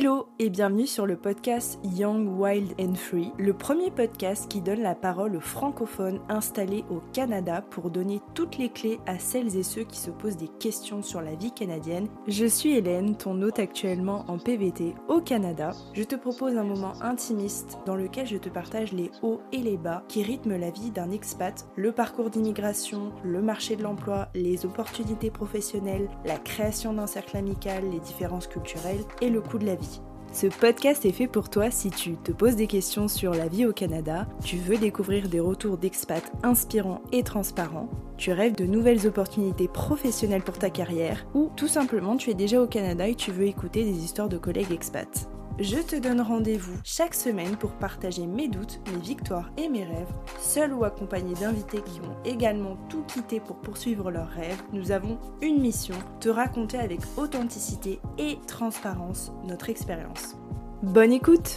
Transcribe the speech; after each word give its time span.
Hello 0.00 0.28
et 0.38 0.48
bienvenue 0.48 0.86
sur 0.86 1.06
le 1.06 1.16
podcast 1.16 1.80
Young, 1.82 2.38
Wild 2.38 2.72
and 2.80 2.94
Free, 2.94 3.32
le 3.36 3.52
premier 3.52 3.90
podcast 3.90 4.48
qui 4.48 4.60
donne 4.60 4.80
la 4.80 4.94
parole 4.94 5.34
aux 5.34 5.40
francophones 5.40 6.20
installés 6.28 6.84
au 6.88 7.02
Canada 7.12 7.62
pour 7.62 7.90
donner 7.90 8.20
toutes 8.32 8.58
les 8.58 8.68
clés 8.68 9.00
à 9.06 9.18
celles 9.18 9.56
et 9.56 9.64
ceux 9.64 9.82
qui 9.82 9.98
se 9.98 10.12
posent 10.12 10.36
des 10.36 10.46
questions 10.60 11.02
sur 11.02 11.20
la 11.20 11.34
vie 11.34 11.50
canadienne. 11.50 12.06
Je 12.28 12.46
suis 12.46 12.76
Hélène, 12.76 13.16
ton 13.16 13.42
hôte 13.42 13.58
actuellement 13.58 14.24
en 14.28 14.38
PVT 14.38 14.94
au 15.08 15.20
Canada. 15.20 15.72
Je 15.94 16.04
te 16.04 16.14
propose 16.14 16.56
un 16.56 16.62
moment 16.62 16.94
intimiste 17.02 17.78
dans 17.84 17.96
lequel 17.96 18.28
je 18.28 18.36
te 18.36 18.48
partage 18.48 18.92
les 18.92 19.10
hauts 19.22 19.40
et 19.50 19.58
les 19.58 19.78
bas 19.78 20.04
qui 20.06 20.22
rythment 20.22 20.58
la 20.58 20.70
vie 20.70 20.92
d'un 20.92 21.10
expat, 21.10 21.66
le 21.74 21.90
parcours 21.90 22.30
d'immigration, 22.30 23.10
le 23.24 23.42
marché 23.42 23.74
de 23.74 23.82
l'emploi, 23.82 24.28
les 24.36 24.64
opportunités 24.64 25.32
professionnelles, 25.32 26.08
la 26.24 26.38
création 26.38 26.92
d'un 26.92 27.08
cercle 27.08 27.36
amical, 27.36 27.82
les 27.90 27.98
différences 27.98 28.46
culturelles 28.46 29.04
et 29.20 29.28
le 29.28 29.40
coût 29.40 29.58
de 29.58 29.66
la 29.66 29.74
vie. 29.74 29.87
Ce 30.32 30.46
podcast 30.46 31.06
est 31.06 31.12
fait 31.12 31.26
pour 31.26 31.48
toi 31.48 31.70
si 31.70 31.90
tu 31.90 32.14
te 32.16 32.32
poses 32.32 32.54
des 32.54 32.66
questions 32.66 33.08
sur 33.08 33.32
la 33.32 33.48
vie 33.48 33.64
au 33.64 33.72
Canada, 33.72 34.26
tu 34.44 34.56
veux 34.56 34.76
découvrir 34.76 35.28
des 35.28 35.40
retours 35.40 35.78
d'expats 35.78 36.30
inspirants 36.42 37.02
et 37.12 37.22
transparents, 37.22 37.88
tu 38.18 38.32
rêves 38.32 38.54
de 38.54 38.66
nouvelles 38.66 39.06
opportunités 39.06 39.68
professionnelles 39.68 40.42
pour 40.42 40.58
ta 40.58 40.70
carrière, 40.70 41.26
ou 41.34 41.50
tout 41.56 41.68
simplement 41.68 42.16
tu 42.16 42.30
es 42.30 42.34
déjà 42.34 42.60
au 42.60 42.66
Canada 42.66 43.08
et 43.08 43.14
tu 43.14 43.32
veux 43.32 43.46
écouter 43.46 43.84
des 43.84 44.04
histoires 44.04 44.28
de 44.28 44.38
collègues 44.38 44.72
expats. 44.72 45.28
Je 45.60 45.78
te 45.78 45.96
donne 45.96 46.20
rendez-vous 46.20 46.78
chaque 46.84 47.14
semaine 47.14 47.56
pour 47.56 47.72
partager 47.72 48.28
mes 48.28 48.46
doutes, 48.46 48.80
mes 48.92 49.00
victoires 49.00 49.50
et 49.56 49.68
mes 49.68 49.82
rêves. 49.82 50.12
Seul 50.38 50.72
ou 50.72 50.84
accompagné 50.84 51.34
d'invités 51.34 51.82
qui 51.82 52.00
ont 52.00 52.16
également 52.24 52.76
tout 52.88 53.02
quitté 53.02 53.40
pour 53.40 53.56
poursuivre 53.56 54.12
leurs 54.12 54.28
rêves, 54.28 54.62
nous 54.72 54.92
avons 54.92 55.18
une 55.42 55.60
mission, 55.60 55.96
te 56.20 56.28
raconter 56.28 56.78
avec 56.78 57.00
authenticité 57.16 57.98
et 58.18 58.38
transparence 58.46 59.32
notre 59.48 59.68
expérience. 59.68 60.36
Bonne 60.84 61.12
écoute 61.12 61.56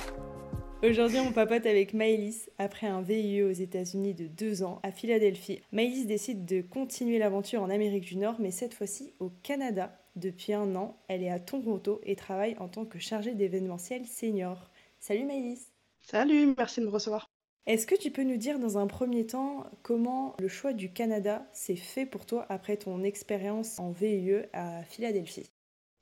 Aujourd'hui, 0.83 1.19
on 1.19 1.31
papote 1.31 1.67
avec 1.67 1.93
Maëlys 1.93 2.49
après 2.57 2.87
un 2.87 3.03
VIE 3.03 3.43
aux 3.43 3.51
États-Unis 3.51 4.15
de 4.15 4.25
deux 4.25 4.63
ans 4.63 4.79
à 4.81 4.91
Philadelphie. 4.91 5.61
Maëlys 5.71 6.07
décide 6.07 6.45
de 6.45 6.61
continuer 6.61 7.19
l'aventure 7.19 7.61
en 7.61 7.69
Amérique 7.69 8.05
du 8.05 8.17
Nord, 8.17 8.37
mais 8.39 8.49
cette 8.49 8.73
fois-ci 8.73 9.13
au 9.19 9.29
Canada 9.43 10.00
depuis 10.15 10.53
un 10.53 10.75
an, 10.75 11.01
elle 11.07 11.23
est 11.23 11.29
à 11.29 11.39
Toronto 11.39 11.99
et 12.03 12.15
travaille 12.15 12.57
en 12.59 12.67
tant 12.67 12.85
que 12.85 12.99
chargée 12.99 13.33
d'événementiel 13.35 14.05
senior. 14.05 14.69
Salut 14.99 15.25
Maïlis 15.25 15.67
Salut, 16.01 16.53
merci 16.57 16.79
de 16.81 16.85
me 16.85 16.91
recevoir. 16.91 17.27
Est-ce 17.65 17.87
que 17.87 17.95
tu 17.95 18.11
peux 18.11 18.21
nous 18.23 18.37
dire 18.37 18.59
dans 18.59 18.77
un 18.77 18.85
premier 18.85 19.25
temps 19.25 19.65
comment 19.81 20.35
le 20.39 20.47
choix 20.47 20.73
du 20.73 20.93
Canada 20.93 21.49
s'est 21.53 21.75
fait 21.75 22.05
pour 22.05 22.25
toi 22.27 22.45
après 22.49 22.77
ton 22.77 23.01
expérience 23.03 23.79
en 23.79 23.89
VIE 23.91 24.43
à 24.53 24.83
Philadelphie? 24.83 25.49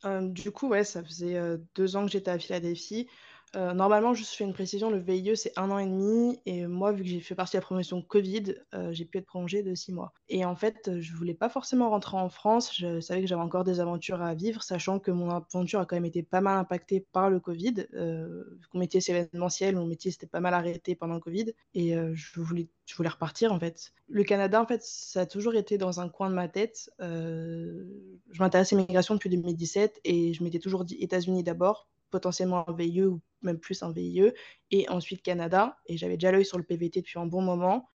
Euh, 0.06 0.22
Du 0.28 0.52
coup, 0.52 0.68
ouais, 0.70 0.84
ça 0.84 1.04
faisait 1.04 1.36
euh, 1.38 1.58
deux 1.76 1.96
ans 1.96 2.06
que 2.06 2.12
j'étais 2.12 2.32
à 2.32 2.40
Philadelphie. 2.40 3.08
Euh, 3.56 3.74
normalement, 3.74 4.14
juste 4.14 4.34
fais 4.34 4.44
une 4.44 4.54
précision, 4.54 4.90
le 4.90 5.00
VIE 5.00 5.36
c'est 5.36 5.58
un 5.58 5.72
an 5.72 5.80
et 5.80 5.86
demi 5.86 6.40
et 6.46 6.68
moi, 6.68 6.92
vu 6.92 7.04
que 7.04 7.10
j'ai 7.10 7.20
fait 7.20 7.36
partie 7.36 7.56
de 7.56 7.62
la 7.62 7.66
promotion 7.66 8.02
Covid, 8.02 8.56
euh, 8.74 8.92
j'ai 8.92 9.06
pu 9.06 9.18
être 9.18 9.26
prolongée 9.26 9.64
de 9.64 9.74
six 9.74 9.92
mois. 9.92 10.14
Et 10.28 10.46
en 10.46 10.56
fait, 10.56 11.00
je 11.00 11.16
voulais 11.16 11.34
pas 11.34 11.50
forcément 11.50 11.90
rentrer 11.90 12.18
en 12.18 12.30
France. 12.30 12.76
Je 12.76 13.00
savais 13.00 13.22
que 13.22 13.28
j'avais 13.28 13.42
encore 13.42 13.64
des 13.64 13.80
aventures 13.80 14.22
à 14.22 14.34
vivre, 14.36 14.64
sachant 14.64 15.00
que 15.00 15.12
mon 15.12 15.30
aventure 15.30 15.80
a 15.80 15.86
quand 15.86 15.96
même 15.96 16.06
été 16.06 16.24
pas 16.24 16.42
mal 16.42 16.58
impactée 16.58 17.06
par 17.12 17.30
le 17.30 17.40
Covid. 17.40 17.88
Euh, 17.94 18.60
mon 18.74 18.82
métier 18.82 19.02
c'est 19.02 19.14
événementiel, 19.14 19.76
mon 19.76 19.86
métier 19.86 20.12
c'était 20.12 20.28
pas 20.28 20.40
mal 20.40 20.54
arrêté 20.54 20.96
pendant 20.96 21.16
le 21.16 21.20
Covid 21.20 21.54
et 21.74 21.96
euh, 21.96 22.12
je 22.14 22.40
voulais 22.40 22.70
je 22.86 22.96
voulais 22.96 23.10
repartir 23.10 23.54
en 23.54 23.60
fait. 23.60 23.94
Le 24.08 24.24
Canada, 24.24 24.62
en 24.62 24.66
fait, 24.66 24.82
ça 24.84 25.22
a 25.22 25.26
toujours 25.28 25.54
été 25.56 25.78
dans 25.78 26.00
un 26.00 26.10
coin 26.10 26.30
de 26.30 26.36
ma 26.36 26.48
tête. 26.48 26.90
je 27.00 28.40
m'intéressais 28.40 28.76
à 28.76 28.80
l'immigration 28.80 29.14
depuis 29.14 29.30
2017 29.30 30.02
et 30.04 30.34
je 30.34 30.44
m'étais 30.44 30.58
toujours 30.60 30.86
dit 30.86 30.98
États-Unis 31.00 31.44
d'abord 31.44 31.88
potentiellement 32.10 32.68
un 32.70 32.74
VIE 32.74 33.04
ou 33.04 33.22
même 33.42 33.60
plus 33.60 33.82
un 33.84 33.92
VIE, 33.92 34.32
et 34.72 34.90
ensuite 34.90 35.22
Canada. 35.22 35.78
Et 35.86 35.98
j'avais 35.98 36.18
déjà 36.18 36.32
l'œil 36.32 36.46
sur 36.46 36.58
le 36.58 36.64
PVT 36.64 37.02
depuis 37.02 37.20
un 37.20 37.26
bon 37.26 37.42
moment. 37.42 37.90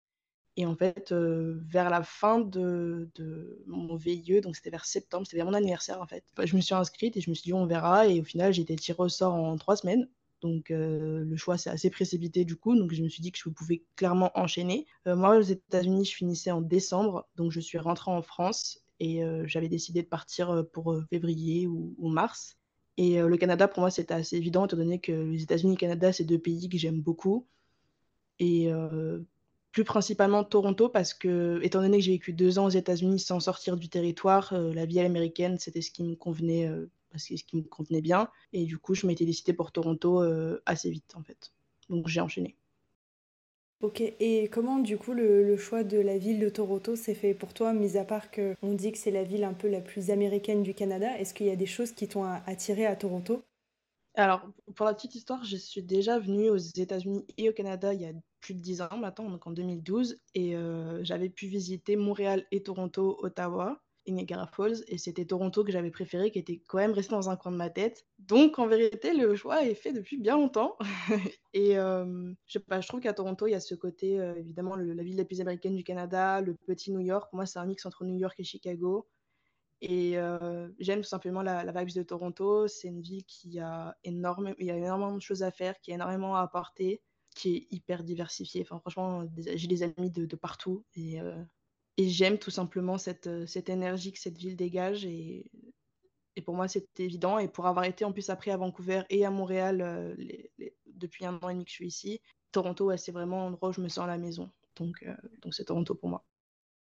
Et 0.56 0.66
en 0.66 0.76
fait, 0.76 1.12
euh, 1.12 1.60
vers 1.66 1.88
la 1.88 2.02
fin 2.02 2.38
de, 2.38 3.10
de, 3.14 3.62
mon 3.66 3.96
VIE, 3.96 4.42
donc 4.42 4.54
c'était 4.54 4.70
vers 4.70 4.84
septembre, 4.84 5.26
c'était 5.26 5.38
vers 5.38 5.46
mon 5.46 5.54
anniversaire 5.54 6.02
en 6.02 6.06
fait, 6.06 6.24
je 6.44 6.54
me 6.56 6.60
suis 6.60 6.74
inscrite 6.74 7.16
et 7.16 7.22
je 7.22 7.30
me 7.30 7.34
suis 7.34 7.44
dit 7.44 7.54
on 7.54 7.66
verra. 7.66 8.06
Et 8.06 8.20
au 8.20 8.24
final, 8.24 8.52
j'ai 8.52 8.62
été 8.62 8.76
tirée 8.76 9.02
au 9.02 9.08
sort 9.08 9.34
en 9.34 9.56
trois 9.56 9.76
semaines. 9.76 10.08
Donc 10.42 10.70
euh, 10.70 11.24
le 11.24 11.36
choix 11.36 11.56
s'est 11.56 11.70
assez 11.70 11.88
précipité 11.88 12.44
du 12.44 12.56
coup, 12.56 12.76
donc 12.76 12.92
je 12.92 13.02
me 13.02 13.08
suis 13.08 13.22
dit 13.22 13.30
que 13.30 13.38
je 13.38 13.48
pouvais 13.48 13.84
clairement 13.96 14.30
enchaîner. 14.34 14.86
Euh, 15.06 15.16
moi 15.16 15.38
aux 15.38 15.42
États-Unis, 15.42 16.04
je 16.04 16.16
finissais 16.16 16.50
en 16.50 16.60
décembre, 16.60 17.28
donc 17.36 17.52
je 17.52 17.60
suis 17.60 17.78
rentrée 17.78 18.10
en 18.10 18.22
France 18.22 18.80
et 19.00 19.22
j'avais 19.46 19.68
décidé 19.68 20.02
de 20.02 20.06
partir 20.06 20.64
pour 20.72 20.96
février 21.10 21.66
ou 21.66 22.08
mars. 22.08 22.56
Et 22.96 23.20
euh, 23.20 23.28
le 23.28 23.36
Canada, 23.36 23.68
pour 23.68 23.80
moi, 23.80 23.90
c'était 23.90 24.14
assez 24.14 24.36
évident, 24.36 24.66
étant 24.66 24.76
donné 24.76 24.98
que 25.00 25.12
les 25.12 25.42
États-Unis 25.42 25.72
et 25.72 25.76
le 25.76 25.80
Canada, 25.80 26.12
c'est 26.12 26.24
deux 26.24 26.38
pays 26.38 26.68
que 26.68 26.78
j'aime 26.78 27.00
beaucoup. 27.00 27.46
Et 28.38 28.72
euh, 28.72 29.20
plus 29.72 29.84
principalement 29.84 30.44
Toronto, 30.44 30.88
parce 30.88 31.14
que, 31.14 31.60
étant 31.62 31.80
donné 31.80 31.98
que 31.98 32.04
j'ai 32.04 32.12
vécu 32.12 32.32
deux 32.32 32.58
ans 32.58 32.66
aux 32.66 32.70
États-Unis 32.70 33.20
sans 33.20 33.40
sortir 33.40 33.76
du 33.76 33.88
territoire, 33.88 34.52
euh, 34.52 34.72
la 34.74 34.86
vie 34.86 35.00
américaine, 35.00 35.58
c'était 35.58 35.82
ce 35.82 35.90
qui 35.90 36.04
me 36.04 36.16
convenait, 36.16 36.70
parce 37.10 37.26
que 37.26 37.36
ce 37.36 37.44
qui 37.44 37.56
me 37.56 37.62
convenait 37.62 38.02
bien. 38.02 38.28
Et 38.52 38.64
du 38.64 38.78
coup, 38.78 38.94
je 38.94 39.06
m'étais 39.06 39.24
décidée 39.24 39.52
pour 39.52 39.72
Toronto 39.72 40.22
assez 40.66 40.90
vite, 40.90 41.14
en 41.16 41.22
fait. 41.22 41.52
Donc, 41.88 42.08
j'ai 42.08 42.20
enchaîné. 42.20 42.56
Ok, 43.82 44.00
et 44.00 44.48
comment 44.48 44.78
du 44.78 44.96
coup 44.96 45.12
le, 45.12 45.56
choix 45.56 45.82
de 45.82 45.98
la 45.98 46.16
ville 46.16 46.38
de 46.38 46.48
Toronto 46.48 46.94
s'est 46.94 47.16
fait 47.16 47.34
pour 47.34 47.52
toi, 47.52 47.72
mis 47.72 47.96
à 47.96 48.04
part 48.04 48.30
qu'on 48.30 48.74
dit 48.74 48.92
que 48.92 48.98
c'est 48.98 49.10
la 49.10 49.24
ville 49.24 49.42
un 49.42 49.54
peu 49.54 49.68
la 49.68 49.80
plus 49.80 50.10
américaine 50.10 50.62
du 50.62 50.72
Canada, 50.72 51.18
est-ce 51.18 51.34
qu'il 51.34 51.46
y 51.46 51.50
a 51.50 51.56
des 51.56 51.66
choses 51.66 51.90
qui 51.90 52.06
t'ont 52.06 52.22
attiré 52.22 52.86
à 52.86 52.94
Toronto? 52.94 53.42
Alors, 54.14 54.46
pour 54.76 54.86
la 54.86 54.94
petite 54.94 55.16
histoire, 55.16 55.42
je 55.42 55.56
suis 55.56 55.82
déjà 55.82 56.20
venue 56.20 56.48
aux 56.48 56.58
États-Unis 56.58 57.26
et 57.38 57.48
au 57.48 57.52
Canada 57.52 57.92
il 57.92 58.02
y 58.02 58.06
a 58.06 58.12
plus 58.40 58.54
de 58.54 58.60
10 58.60 58.82
ans 58.82 58.98
maintenant, 58.98 59.28
donc 59.28 59.48
en 59.48 59.50
2012, 59.50 60.16
et 60.36 60.54
euh, 60.54 61.02
j'avais 61.02 61.28
pu 61.28 61.48
visiter 61.48 61.96
Montréal 61.96 62.46
et 62.52 62.62
Toronto, 62.62 63.18
Ottawa 63.20 63.82
et 64.06 64.12
Niagara 64.12 64.46
Falls, 64.46 64.84
et 64.88 64.98
c'était 64.98 65.24
Toronto 65.24 65.64
que 65.64 65.72
j'avais 65.72 65.90
préféré, 65.90 66.30
qui 66.30 66.38
était 66.38 66.62
quand 66.66 66.78
même 66.78 66.92
resté 66.92 67.12
dans 67.12 67.30
un 67.30 67.36
coin 67.36 67.52
de 67.52 67.56
ma 67.56 67.70
tête. 67.70 68.06
Donc 68.18 68.58
en 68.58 68.66
vérité, 68.66 69.14
le 69.14 69.34
choix 69.34 69.64
est 69.64 69.74
fait 69.74 69.92
depuis 69.92 70.18
bien 70.18 70.36
longtemps. 70.36 70.76
et 71.54 71.78
euh, 71.78 72.32
je 72.46 72.52
sais 72.52 72.60
pas, 72.60 72.80
je 72.80 72.88
trouve 72.88 73.00
qu'à 73.00 73.12
Toronto, 73.12 73.46
il 73.46 73.52
y 73.52 73.54
a 73.54 73.60
ce 73.60 73.74
côté, 73.74 74.20
euh, 74.20 74.34
évidemment, 74.36 74.76
la 74.76 75.02
ville 75.02 75.16
la 75.16 75.24
plus 75.24 75.40
américaine 75.40 75.76
du 75.76 75.84
Canada, 75.84 76.40
le 76.40 76.54
petit 76.54 76.90
New 76.92 77.00
York. 77.00 77.30
Pour 77.30 77.36
moi, 77.36 77.46
c'est 77.46 77.58
un 77.58 77.66
mix 77.66 77.86
entre 77.86 78.04
New 78.04 78.18
York 78.18 78.34
et 78.38 78.44
Chicago. 78.44 79.06
Et 79.80 80.16
euh, 80.16 80.68
j'aime 80.78 81.00
tout 81.00 81.08
simplement 81.08 81.42
la, 81.42 81.64
la 81.64 81.84
de 81.84 82.02
Toronto. 82.02 82.68
C'est 82.68 82.88
une 82.88 83.02
ville 83.02 83.24
qui 83.24 83.58
a, 83.58 83.96
énorme, 84.04 84.54
il 84.58 84.66
y 84.66 84.70
a 84.70 84.76
énormément 84.76 85.14
de 85.14 85.20
choses 85.20 85.42
à 85.42 85.50
faire, 85.50 85.78
qui 85.80 85.90
a 85.90 85.96
énormément 85.96 86.36
à 86.36 86.42
apporter, 86.42 87.02
qui 87.34 87.56
est 87.56 87.66
hyper 87.70 88.04
diversifiée. 88.04 88.62
Enfin, 88.62 88.78
franchement, 88.78 89.24
j'ai 89.36 89.66
des 89.66 89.82
amis 89.82 90.10
de, 90.10 90.36
partout. 90.36 90.84
Et 91.96 92.08
j'aime 92.08 92.38
tout 92.38 92.50
simplement 92.50 92.98
cette, 92.98 93.26
euh, 93.26 93.46
cette 93.46 93.68
énergie 93.68 94.12
que 94.12 94.18
cette 94.18 94.38
ville 94.38 94.56
dégage. 94.56 95.04
Et, 95.04 95.50
et 96.36 96.42
pour 96.42 96.54
moi, 96.54 96.68
c'est 96.68 96.98
évident. 97.00 97.38
Et 97.38 97.48
pour 97.48 97.66
avoir 97.66 97.84
été 97.84 98.04
en 98.04 98.12
plus 98.12 98.30
après 98.30 98.50
à 98.50 98.56
Vancouver 98.56 99.02
et 99.10 99.24
à 99.24 99.30
Montréal 99.30 99.82
euh, 99.82 100.14
depuis 100.86 101.26
un 101.26 101.38
an 101.42 101.48
et 101.48 101.54
demi 101.54 101.64
que 101.64 101.70
je 101.70 101.76
suis 101.76 101.86
ici, 101.86 102.20
Toronto, 102.52 102.96
c'est 102.96 103.12
vraiment 103.12 103.42
un 103.42 103.46
endroit 103.48 103.70
où 103.70 103.72
je 103.72 103.80
me 103.80 103.88
sens 103.88 104.04
à 104.04 104.06
la 104.06 104.18
maison. 104.18 104.50
Donc, 104.76 105.02
euh, 105.02 105.14
donc 105.42 105.54
c'est 105.54 105.64
Toronto 105.64 105.94
pour 105.94 106.08
moi. 106.08 106.24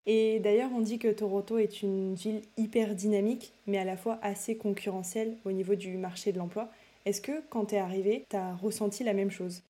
Et 0.06 0.40
d'ailleurs, 0.40 0.72
on 0.74 0.82
dit 0.82 0.98
que 0.98 1.10
Toronto 1.10 1.58
est 1.58 1.84
une 1.84 2.16
ville 2.16 2.42
hyper 2.58 2.96
dynamique, 2.96 3.54
mais 3.68 3.78
à 3.78 3.86
la 3.86 3.98
fois 3.98 4.18
assez 4.24 4.58
concurrentielle 4.58 5.38
au 5.46 5.52
niveau 5.52 5.76
du 5.76 5.98
marché 5.98 6.32
de 6.32 6.40
l'emploi. 6.40 6.72
Est-ce 7.06 7.22
que 7.22 7.42
quand 7.50 7.68
tu 7.68 7.76
es 7.76 7.78
arrivé, 7.78 8.26
tu 8.30 8.36
as 8.36 8.56
ressenti 8.56 9.04
la 9.04 9.14
même 9.14 9.30
chose? 9.30 9.62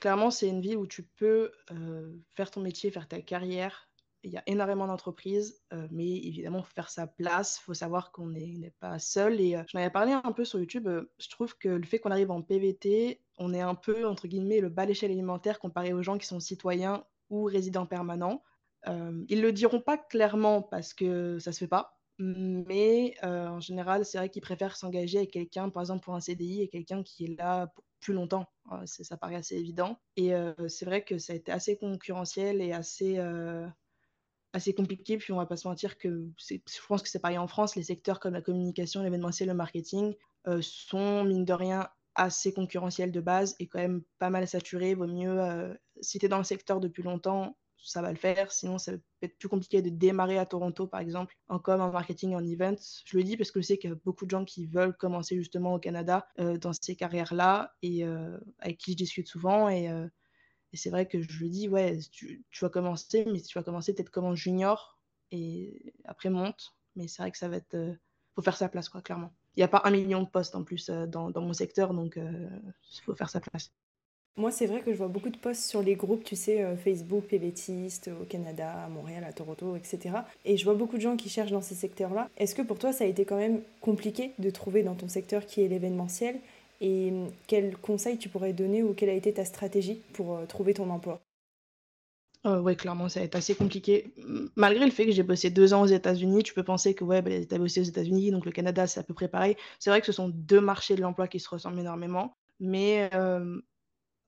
Clairement, 0.00 0.30
c'est 0.30 0.48
une 0.48 0.60
ville 0.60 0.76
où 0.76 0.86
tu 0.86 1.04
peux 1.04 1.52
faire 2.34 2.50
ton 2.50 2.60
métier, 2.60 2.90
faire 2.90 3.08
ta 3.08 3.20
carrière, 3.20 3.88
il 4.24 4.32
y 4.32 4.36
a 4.38 4.42
énormément 4.46 4.86
d'entreprises, 4.86 5.60
euh, 5.72 5.86
mais 5.90 6.06
évidemment, 6.06 6.58
il 6.60 6.64
faut 6.64 6.74
faire 6.74 6.90
sa 6.90 7.06
place, 7.06 7.58
il 7.60 7.64
faut 7.64 7.74
savoir 7.74 8.10
qu'on 8.10 8.28
n'est 8.28 8.74
pas 8.80 8.98
seul. 8.98 9.40
Et 9.40 9.56
euh, 9.56 9.62
j'en 9.68 9.78
avais 9.78 9.90
parlé 9.90 10.12
un 10.12 10.32
peu 10.32 10.44
sur 10.44 10.58
YouTube, 10.58 10.88
euh, 10.88 11.12
je 11.18 11.28
trouve 11.28 11.56
que 11.58 11.68
le 11.68 11.84
fait 11.84 11.98
qu'on 11.98 12.10
arrive 12.10 12.30
en 12.30 12.42
PVT, 12.42 13.20
on 13.38 13.52
est 13.52 13.60
un 13.60 13.74
peu, 13.74 14.06
entre 14.06 14.26
guillemets, 14.26 14.60
le 14.60 14.70
bas 14.70 14.86
d'échelle 14.86 15.10
alimentaire 15.10 15.60
comparé 15.60 15.92
aux 15.92 16.02
gens 16.02 16.18
qui 16.18 16.26
sont 16.26 16.40
citoyens 16.40 17.04
ou 17.30 17.44
résidents 17.44 17.86
permanents. 17.86 18.42
ils 18.86 19.40
le 19.40 19.52
diront 19.52 19.80
pas 19.80 19.98
clairement 19.98 20.62
parce 20.62 20.94
que 20.94 21.38
ça 21.38 21.52
se 21.52 21.58
fait 21.58 21.68
pas, 21.68 21.98
mais 22.18 23.14
en 23.22 23.60
général, 23.60 24.04
c'est 24.04 24.18
vrai 24.18 24.28
qu'ils 24.28 24.42
préfèrent 24.42 24.76
s'engager 24.76 25.18
avec 25.18 25.32
quelqu'un, 25.32 25.68
par 25.68 25.82
exemple 25.82 26.04
pour 26.04 26.14
un 26.14 26.20
CDI, 26.20 26.62
et 26.62 26.68
quelqu'un 26.68 27.02
qui 27.02 27.24
est 27.24 27.38
là 27.38 27.72
plus 28.00 28.14
longtemps. 28.14 28.46
ça 28.84 29.16
paraît 29.16 29.36
assez 29.36 29.56
évident. 29.56 29.98
Et 30.16 30.32
c'est 30.68 30.84
vrai 30.84 31.02
que 31.02 31.18
ça 31.18 31.32
a 31.32 31.36
été 31.36 31.50
assez 31.50 31.76
concurrentiel 31.76 32.60
et 32.60 32.72
assez 32.72 33.18
assez 34.54 34.72
compliqué. 34.72 35.18
Puis 35.18 35.32
on 35.32 35.36
va 35.36 35.46
pas 35.46 35.56
se 35.56 35.68
mentir 35.68 35.98
que 35.98 36.28
je 36.38 36.56
pense 36.88 37.02
que 37.02 37.08
c'est 37.08 37.18
pareil 37.18 37.38
en 37.38 37.46
France, 37.46 37.76
les 37.76 37.82
secteurs 37.82 38.20
comme 38.20 38.32
la 38.32 38.40
communication, 38.40 39.02
l'événementiel, 39.02 39.48
le 39.48 39.54
marketing 39.54 40.14
euh, 40.46 40.60
sont 40.62 41.24
mine 41.24 41.44
de 41.44 41.52
rien 41.52 41.88
assez 42.14 42.52
concurrentiels 42.52 43.10
de 43.10 43.20
base 43.20 43.56
et 43.58 43.66
quand 43.66 43.80
même 43.80 44.02
pas 44.18 44.30
mal 44.30 44.46
saturés. 44.46 44.94
Vaut 44.94 45.08
mieux, 45.08 45.40
euh, 45.40 45.74
si 46.00 46.18
tu 46.18 46.26
es 46.26 46.28
dans 46.28 46.38
le 46.38 46.44
secteur 46.44 46.80
depuis 46.80 47.02
longtemps, 47.02 47.56
ça 47.76 48.00
va 48.00 48.10
le 48.12 48.16
faire. 48.16 48.52
Sinon, 48.52 48.78
ça 48.78 48.92
peut 48.92 49.00
être 49.22 49.36
plus 49.36 49.48
compliqué 49.48 49.82
de 49.82 49.90
démarrer 49.90 50.38
à 50.38 50.46
Toronto, 50.46 50.86
par 50.86 51.00
exemple, 51.00 51.34
en 51.48 51.58
com, 51.58 51.80
en 51.80 51.90
marketing, 51.90 52.34
en 52.34 52.44
event. 52.44 52.76
Je 53.04 53.16
le 53.16 53.24
dis 53.24 53.36
parce 53.36 53.50
que 53.50 53.60
je 53.60 53.66
sais 53.66 53.78
qu'il 53.78 53.90
y 53.90 53.92
a 53.92 53.96
beaucoup 54.04 54.24
de 54.24 54.30
gens 54.30 54.44
qui 54.44 54.66
veulent 54.66 54.96
commencer 54.96 55.36
justement 55.36 55.74
au 55.74 55.78
Canada 55.80 56.26
euh, 56.38 56.56
dans 56.56 56.72
ces 56.72 56.94
carrières-là 56.94 57.74
et 57.82 58.04
avec 58.60 58.78
qui 58.78 58.92
je 58.92 58.96
discute 58.96 59.26
souvent. 59.26 59.68
Et, 59.68 59.90
et 60.74 60.76
c'est 60.76 60.90
vrai 60.90 61.06
que 61.06 61.22
je 61.22 61.44
le 61.44 61.48
dis, 61.48 61.68
ouais, 61.68 61.96
tu, 62.10 62.44
vas 62.60 62.68
commencer, 62.68 63.24
mais 63.30 63.40
tu 63.40 63.56
vas 63.56 63.62
commencer 63.62 63.94
peut-être 63.94 64.10
comme 64.10 64.24
un 64.24 64.34
junior 64.34 64.98
et 65.30 65.94
après 66.04 66.30
monte. 66.30 66.74
Mais 66.96 67.06
c'est 67.06 67.22
vrai 67.22 67.30
que 67.30 67.38
ça 67.38 67.48
va 67.48 67.58
être. 67.58 67.76
faut 68.34 68.42
faire 68.42 68.56
sa 68.56 68.68
place, 68.68 68.88
quoi, 68.88 69.00
clairement. 69.00 69.32
Il 69.54 69.60
n'y 69.60 69.64
a 69.64 69.68
pas 69.68 69.82
un 69.84 69.92
million 69.92 70.20
de 70.20 70.28
postes 70.28 70.56
en 70.56 70.64
plus 70.64 70.90
dans, 70.90 71.30
dans, 71.30 71.42
mon 71.42 71.52
secteur, 71.52 71.94
donc 71.94 72.16
il 72.16 73.00
faut 73.04 73.14
faire 73.14 73.30
sa 73.30 73.38
place. 73.38 73.70
Moi, 74.36 74.50
c'est 74.50 74.66
vrai 74.66 74.80
que 74.80 74.90
je 74.92 74.98
vois 74.98 75.06
beaucoup 75.06 75.30
de 75.30 75.36
posts 75.36 75.62
sur 75.62 75.80
les 75.80 75.94
groupes, 75.94 76.24
tu 76.24 76.34
sais, 76.34 76.60
euh, 76.60 76.76
Facebook, 76.76 77.22
PVTiste, 77.26 78.10
au 78.20 78.24
Canada, 78.24 78.84
à 78.84 78.88
Montréal, 78.88 79.22
à 79.22 79.32
Toronto, 79.32 79.76
etc. 79.76 80.16
Et 80.44 80.56
je 80.56 80.64
vois 80.64 80.74
beaucoup 80.74 80.96
de 80.96 81.02
gens 81.02 81.16
qui 81.16 81.28
cherchent 81.28 81.52
dans 81.52 81.60
ces 81.60 81.76
secteurs-là. 81.76 82.28
Est-ce 82.36 82.56
que 82.56 82.62
pour 82.62 82.80
toi, 82.80 82.92
ça 82.92 83.04
a 83.04 83.06
été 83.06 83.24
quand 83.24 83.36
même 83.36 83.62
compliqué 83.80 84.32
de 84.40 84.50
trouver 84.50 84.82
dans 84.82 84.96
ton 84.96 85.06
secteur 85.06 85.46
qui 85.46 85.62
est 85.62 85.68
l'événementiel? 85.68 86.40
Et 86.84 87.10
hum, 87.10 87.32
quel 87.46 87.78
conseil 87.78 88.18
tu 88.18 88.28
pourrais 88.28 88.52
donner 88.52 88.82
ou 88.82 88.92
quelle 88.92 89.08
a 89.08 89.14
été 89.14 89.32
ta 89.32 89.46
stratégie 89.46 90.02
pour 90.12 90.36
euh, 90.36 90.44
trouver 90.44 90.74
ton 90.74 90.90
emploi? 90.90 91.20
Euh, 92.44 92.60
ouais, 92.60 92.76
clairement, 92.76 93.08
ça 93.08 93.20
a 93.20 93.22
été 93.22 93.38
assez 93.38 93.54
compliqué. 93.54 94.12
Malgré 94.54 94.84
le 94.84 94.90
fait 94.90 95.06
que 95.06 95.12
j'ai 95.12 95.22
bossé 95.22 95.48
deux 95.48 95.72
ans 95.72 95.80
aux 95.80 95.86
États-Unis, 95.86 96.42
tu 96.42 96.52
peux 96.52 96.62
penser 96.62 96.94
que 96.94 97.02
ouais, 97.02 97.22
bah, 97.22 97.30
tu 97.42 97.54
as 97.54 97.58
bossé 97.58 97.80
aux 97.80 97.84
États-Unis, 97.84 98.30
donc 98.32 98.44
le 98.44 98.52
Canada, 98.52 98.86
c'est 98.86 99.00
à 99.00 99.02
peu 99.02 99.14
près 99.14 99.28
pareil. 99.28 99.56
C'est 99.78 99.88
vrai 99.88 100.00
que 100.00 100.06
ce 100.06 100.12
sont 100.12 100.28
deux 100.28 100.60
marchés 100.60 100.94
de 100.94 101.00
l'emploi 101.00 101.26
qui 101.26 101.40
se 101.40 101.48
ressemblent 101.48 101.80
énormément. 101.80 102.36
Mais 102.60 103.08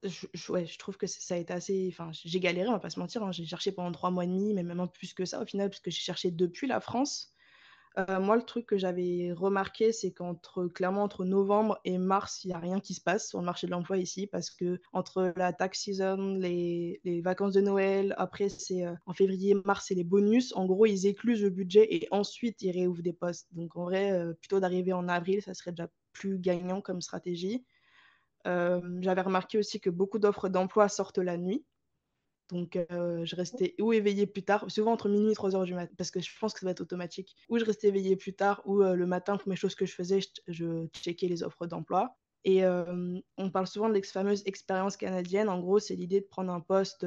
je, 0.02 0.26
je, 0.32 0.78
trouve 0.78 0.96
que 0.96 1.06
ça 1.06 1.34
a 1.34 1.38
été 1.38 1.52
assez. 1.52 1.88
Enfin, 1.92 2.10
j'ai 2.12 2.40
galéré, 2.40 2.68
on 2.68 2.72
va 2.72 2.78
pas 2.78 2.88
se 2.88 2.98
mentir. 2.98 3.22
Hein. 3.22 3.32
J'ai 3.32 3.44
cherché 3.44 3.70
pendant 3.70 3.92
trois 3.92 4.10
mois 4.10 4.24
et 4.24 4.28
demi, 4.28 4.54
mais 4.54 4.62
même 4.62 4.88
plus 4.88 5.12
que 5.12 5.26
ça 5.26 5.42
au 5.42 5.44
final, 5.44 5.68
puisque 5.68 5.90
j'ai 5.90 6.00
cherché 6.00 6.30
depuis 6.30 6.66
la 6.66 6.80
France. 6.80 7.35
Euh, 7.98 8.20
moi, 8.20 8.36
le 8.36 8.42
truc 8.42 8.66
que 8.66 8.76
j'avais 8.76 9.32
remarqué, 9.32 9.90
c'est 9.90 10.12
qu'entre 10.12 10.66
clairement 10.66 11.02
entre 11.02 11.24
novembre 11.24 11.80
et 11.84 11.96
mars, 11.96 12.44
il 12.44 12.48
n'y 12.48 12.54
a 12.54 12.58
rien 12.58 12.78
qui 12.78 12.92
se 12.92 13.00
passe 13.00 13.28
sur 13.28 13.38
le 13.38 13.46
marché 13.46 13.66
de 13.66 13.72
l'emploi 13.72 13.96
ici, 13.96 14.26
parce 14.26 14.50
que 14.50 14.80
entre 14.92 15.32
la 15.36 15.54
tax 15.54 15.80
season, 15.80 16.36
les, 16.38 17.00
vacances 17.24 17.54
de 17.54 17.62
Noël, 17.62 18.14
après 18.18 18.50
c'est 18.50 18.84
euh, 18.84 18.92
en 19.06 19.14
février, 19.14 19.54
mars, 19.64 19.86
c'est 19.88 19.94
les 19.94 20.04
bonus. 20.04 20.54
En 20.56 20.66
gros, 20.66 20.84
ils 20.84 21.06
éclusent 21.06 21.42
le 21.42 21.48
budget 21.48 21.86
et 21.94 22.06
ensuite 22.10 22.60
ils 22.60 22.70
réouvrent 22.70 23.02
des 23.02 23.14
postes. 23.14 23.48
Donc 23.52 23.76
en 23.76 23.84
vrai, 23.84 24.12
euh, 24.12 24.34
plutôt 24.34 24.60
d'arriver 24.60 24.92
en 24.92 25.08
avril, 25.08 25.40
ça 25.40 25.54
serait 25.54 25.72
déjà 25.72 25.88
plus 26.12 26.38
gagnant 26.38 26.82
comme 26.82 27.00
stratégie. 27.00 27.64
J'avais 28.44 29.22
remarqué 29.22 29.58
aussi 29.58 29.80
que 29.80 29.90
beaucoup 29.90 30.20
d'offres 30.20 30.48
d'emploi 30.48 30.88
sortent 30.88 31.18
la 31.18 31.36
nuit. 31.36 31.64
Donc, 32.50 32.76
euh, 32.76 33.24
je 33.24 33.34
restais 33.36 33.74
ou 33.80 33.92
éveillée 33.92 34.26
plus 34.26 34.44
tard, 34.44 34.70
souvent 34.70 34.92
entre 34.92 35.08
minuit 35.08 35.32
et 35.32 35.34
3 35.34 35.56
heures 35.56 35.64
du 35.64 35.74
matin, 35.74 35.92
parce 35.98 36.10
que 36.10 36.20
je 36.20 36.30
pense 36.38 36.52
que 36.54 36.60
ça 36.60 36.66
va 36.66 36.70
être 36.70 36.80
automatique. 36.80 37.36
Ou 37.48 37.58
je 37.58 37.64
restais 37.64 37.88
éveillée 37.88 38.16
plus 38.16 38.34
tard, 38.34 38.62
ou 38.64 38.82
euh, 38.82 38.94
le 38.94 39.06
matin, 39.06 39.36
pour 39.36 39.48
mes 39.48 39.56
choses 39.56 39.74
que 39.74 39.86
je 39.86 39.94
faisais, 39.94 40.20
je, 40.20 40.28
je 40.46 40.86
checkais 41.00 41.28
les 41.28 41.42
offres 41.42 41.66
d'emploi. 41.66 42.16
Et 42.44 42.64
on 42.64 43.50
parle 43.50 43.66
souvent 43.66 43.88
de 43.88 43.94
la 43.94 44.02
fameuse 44.02 44.44
expérience 44.46 44.96
canadienne. 44.96 45.48
En 45.48 45.58
gros, 45.58 45.80
c'est 45.80 45.96
l'idée 45.96 46.20
de 46.20 46.26
prendre 46.26 46.52
un 46.52 46.60
poste, 46.60 47.04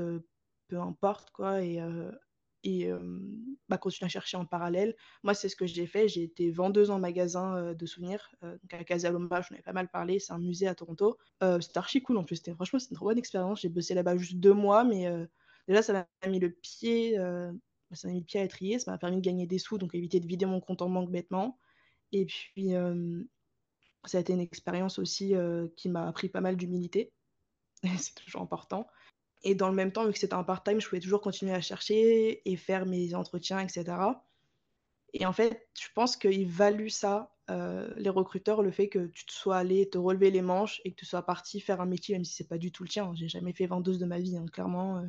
peu 0.67 0.77
importe 0.77 1.31
quoi, 1.31 1.61
et, 1.61 1.79
et 2.63 2.89
bah, 3.69 3.77
continuer 3.77 4.07
à 4.07 4.09
chercher 4.09 4.37
en 4.37 4.45
parallèle. 4.45 4.95
Moi, 5.23 5.33
c'est 5.33 5.49
ce 5.49 5.55
que 5.55 5.65
j'ai 5.65 5.87
fait. 5.87 6.07
J'ai 6.07 6.23
été 6.23 6.51
vendeuse 6.51 6.91
en 6.91 6.99
magasin 6.99 7.73
de 7.73 7.85
souvenirs. 7.85 8.29
donc 8.41 8.73
à 8.73 8.83
Casaloma, 8.83 9.41
j'en 9.41 9.55
ai 9.55 9.61
pas 9.61 9.73
mal 9.73 9.89
parlé. 9.89 10.19
C'est 10.19 10.33
un 10.33 10.39
musée 10.39 10.67
à 10.67 10.75
Toronto. 10.75 11.17
c'était 11.61 11.77
archi 11.77 12.01
cool 12.01 12.17
en 12.17 12.23
plus. 12.23 12.41
Franchement, 12.55 12.79
c'était 12.79 12.91
une 12.91 12.97
trop 12.97 13.05
bonne 13.05 13.17
expérience. 13.17 13.61
J'ai 13.61 13.69
bossé 13.69 13.93
là-bas 13.93 14.17
juste 14.17 14.37
deux 14.37 14.53
mois, 14.53 14.83
mais 14.83 15.07
déjà, 15.67 15.81
ça 15.81 15.93
m'a 15.93 16.29
mis 16.29 16.39
le 16.39 16.51
pied. 16.51 17.17
Bah, 17.17 17.95
ça 17.95 18.07
m'a 18.07 18.13
mis 18.13 18.19
le 18.19 18.25
pied 18.25 18.39
à 18.39 18.43
étrier. 18.43 18.79
Ça 18.79 18.91
m'a 18.91 18.97
permis 18.97 19.17
de 19.17 19.21
gagner 19.21 19.47
des 19.47 19.59
sous, 19.59 19.77
donc 19.77 19.95
éviter 19.95 20.19
de 20.19 20.27
vider 20.27 20.45
mon 20.45 20.59
compte 20.59 20.81
en 20.81 20.89
banque 20.89 21.11
bêtement. 21.11 21.57
Et 22.11 22.25
puis, 22.25 22.73
ça 24.05 24.17
a 24.17 24.21
été 24.21 24.33
une 24.33 24.41
expérience 24.41 24.99
aussi 24.99 25.33
qui 25.75 25.89
m'a 25.89 26.07
appris 26.07 26.29
pas 26.29 26.41
mal 26.41 26.55
d'humilité. 26.57 27.13
c'est 27.97 28.15
toujours 28.15 28.41
important. 28.41 28.87
Et 29.43 29.55
dans 29.55 29.69
le 29.69 29.75
même 29.75 29.91
temps, 29.91 30.05
vu 30.05 30.11
que 30.11 30.19
c'était 30.19 30.33
un 30.33 30.43
part-time, 30.43 30.81
je 30.81 30.87
pouvais 30.87 30.99
toujours 30.99 31.21
continuer 31.21 31.53
à 31.53 31.61
chercher 31.61 32.41
et 32.49 32.55
faire 32.57 32.85
mes 32.85 33.15
entretiens, 33.15 33.59
etc. 33.59 33.85
Et 35.13 35.25
en 35.25 35.33
fait, 35.33 35.67
je 35.79 35.87
pense 35.95 36.17
qu'il 36.17 36.47
valut 36.47 36.89
ça, 36.89 37.33
euh, 37.49 37.91
les 37.97 38.09
recruteurs, 38.09 38.61
le 38.61 38.71
fait 38.71 38.89
que 38.89 39.07
tu 39.07 39.25
te 39.25 39.31
sois 39.31 39.57
allé 39.57 39.89
te 39.89 39.97
relever 39.97 40.29
les 40.29 40.41
manches 40.41 40.81
et 40.85 40.91
que 40.91 40.95
tu 40.95 41.05
sois 41.05 41.23
parti 41.23 41.59
faire 41.59 41.81
un 41.81 41.85
métier, 41.85 42.15
même 42.15 42.25
si 42.25 42.33
c'est 42.33 42.47
pas 42.47 42.57
du 42.57 42.71
tout 42.71 42.83
le 42.83 42.89
tien. 42.89 43.11
J'ai 43.15 43.27
jamais 43.27 43.53
fait 43.53 43.65
vendeuse 43.65 43.97
de 43.97 44.05
ma 44.05 44.19
vie, 44.19 44.37
hein, 44.37 44.45
clairement. 44.51 44.97
Euh. 44.97 45.07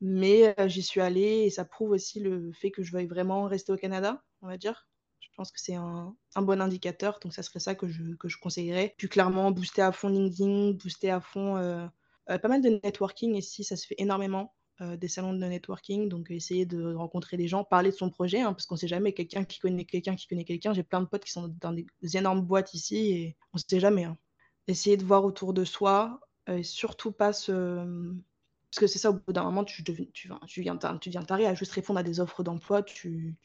Mais 0.00 0.58
euh, 0.58 0.68
j'y 0.68 0.82
suis 0.82 1.00
allée 1.00 1.44
et 1.44 1.50
ça 1.50 1.64
prouve 1.64 1.90
aussi 1.90 2.20
le 2.20 2.52
fait 2.52 2.70
que 2.70 2.82
je 2.82 2.92
veuille 2.92 3.06
vraiment 3.06 3.44
rester 3.44 3.72
au 3.72 3.76
Canada, 3.76 4.22
on 4.42 4.48
va 4.48 4.56
dire. 4.56 4.88
Je 5.20 5.28
pense 5.36 5.52
que 5.52 5.60
c'est 5.60 5.74
un, 5.74 6.14
un, 6.34 6.42
bon 6.42 6.60
indicateur, 6.60 7.18
donc 7.20 7.32
ça 7.32 7.42
serait 7.42 7.60
ça 7.60 7.74
que 7.74 7.88
je, 7.88 8.14
que 8.14 8.28
je 8.28 8.38
conseillerais. 8.38 8.94
Puis 8.98 9.08
clairement, 9.08 9.50
booster 9.50 9.82
à 9.82 9.92
fond 9.92 10.08
LinkedIn, 10.08 10.72
booster 10.72 11.10
à 11.10 11.20
fond 11.20 11.88
pas 12.26 12.48
mal 12.48 12.62
de 12.62 12.80
networking 12.82 13.34
ici, 13.34 13.64
ça 13.64 13.76
se 13.76 13.86
fait 13.86 13.96
énormément. 13.98 14.54
Euh, 14.80 14.96
des 14.96 15.06
salons 15.06 15.32
de 15.32 15.44
networking, 15.44 16.08
donc 16.08 16.32
essayer 16.32 16.66
de 16.66 16.94
rencontrer 16.94 17.36
des 17.36 17.46
gens, 17.46 17.62
parler 17.62 17.92
de 17.92 17.94
son 17.94 18.10
projet, 18.10 18.40
hein, 18.40 18.52
parce 18.52 18.66
qu'on 18.66 18.74
sait 18.74 18.88
jamais, 18.88 19.12
quelqu'un 19.12 19.44
qui 19.44 19.60
connaît 19.60 19.84
quelqu'un 19.84 20.16
qui 20.16 20.26
connaît 20.26 20.44
quelqu'un. 20.44 20.74
J'ai 20.74 20.82
plein 20.82 21.00
de 21.00 21.06
potes 21.06 21.24
qui 21.24 21.30
sont 21.30 21.46
dans 21.60 21.72
des, 21.72 21.86
énormes 22.16 22.40
boîtes 22.40 22.74
ici 22.74 22.96
et 23.12 23.36
on 23.52 23.58
sait 23.58 23.78
jamais. 23.78 24.02
Hein. 24.02 24.18
Essayer 24.66 24.96
de 24.96 25.04
voir 25.04 25.24
autour 25.24 25.54
de 25.54 25.64
soi, 25.64 26.18
euh, 26.48 26.56
et 26.56 26.62
surtout 26.64 27.12
pas 27.12 27.32
se. 27.32 27.52
Parce 27.52 28.80
que 28.80 28.86
c'est 28.88 28.98
ça, 28.98 29.10
au 29.10 29.14
bout 29.14 29.32
d'un 29.32 29.44
moment, 29.44 29.62
tu, 29.62 29.84
tu, 29.84 30.26
viens, 30.26 30.76
tu 30.98 31.10
viens 31.10 31.24
à 31.24 31.54
juste 31.54 31.70
répondre 31.70 32.00
à 32.00 32.02
des 32.02 32.18
offres 32.18 32.42
d'emploi. 32.42 32.82
Tu... 32.82 33.36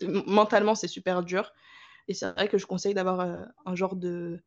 Mentalement, 0.00 0.74
c'est 0.74 0.88
super 0.88 1.22
dur. 1.22 1.52
Et 2.08 2.14
c'est 2.14 2.30
vrai 2.32 2.48
que 2.48 2.56
je 2.56 2.64
conseille 2.64 2.94
d'avoir 2.94 3.50
un 3.66 3.74
genre 3.74 3.96
de, 3.96 4.42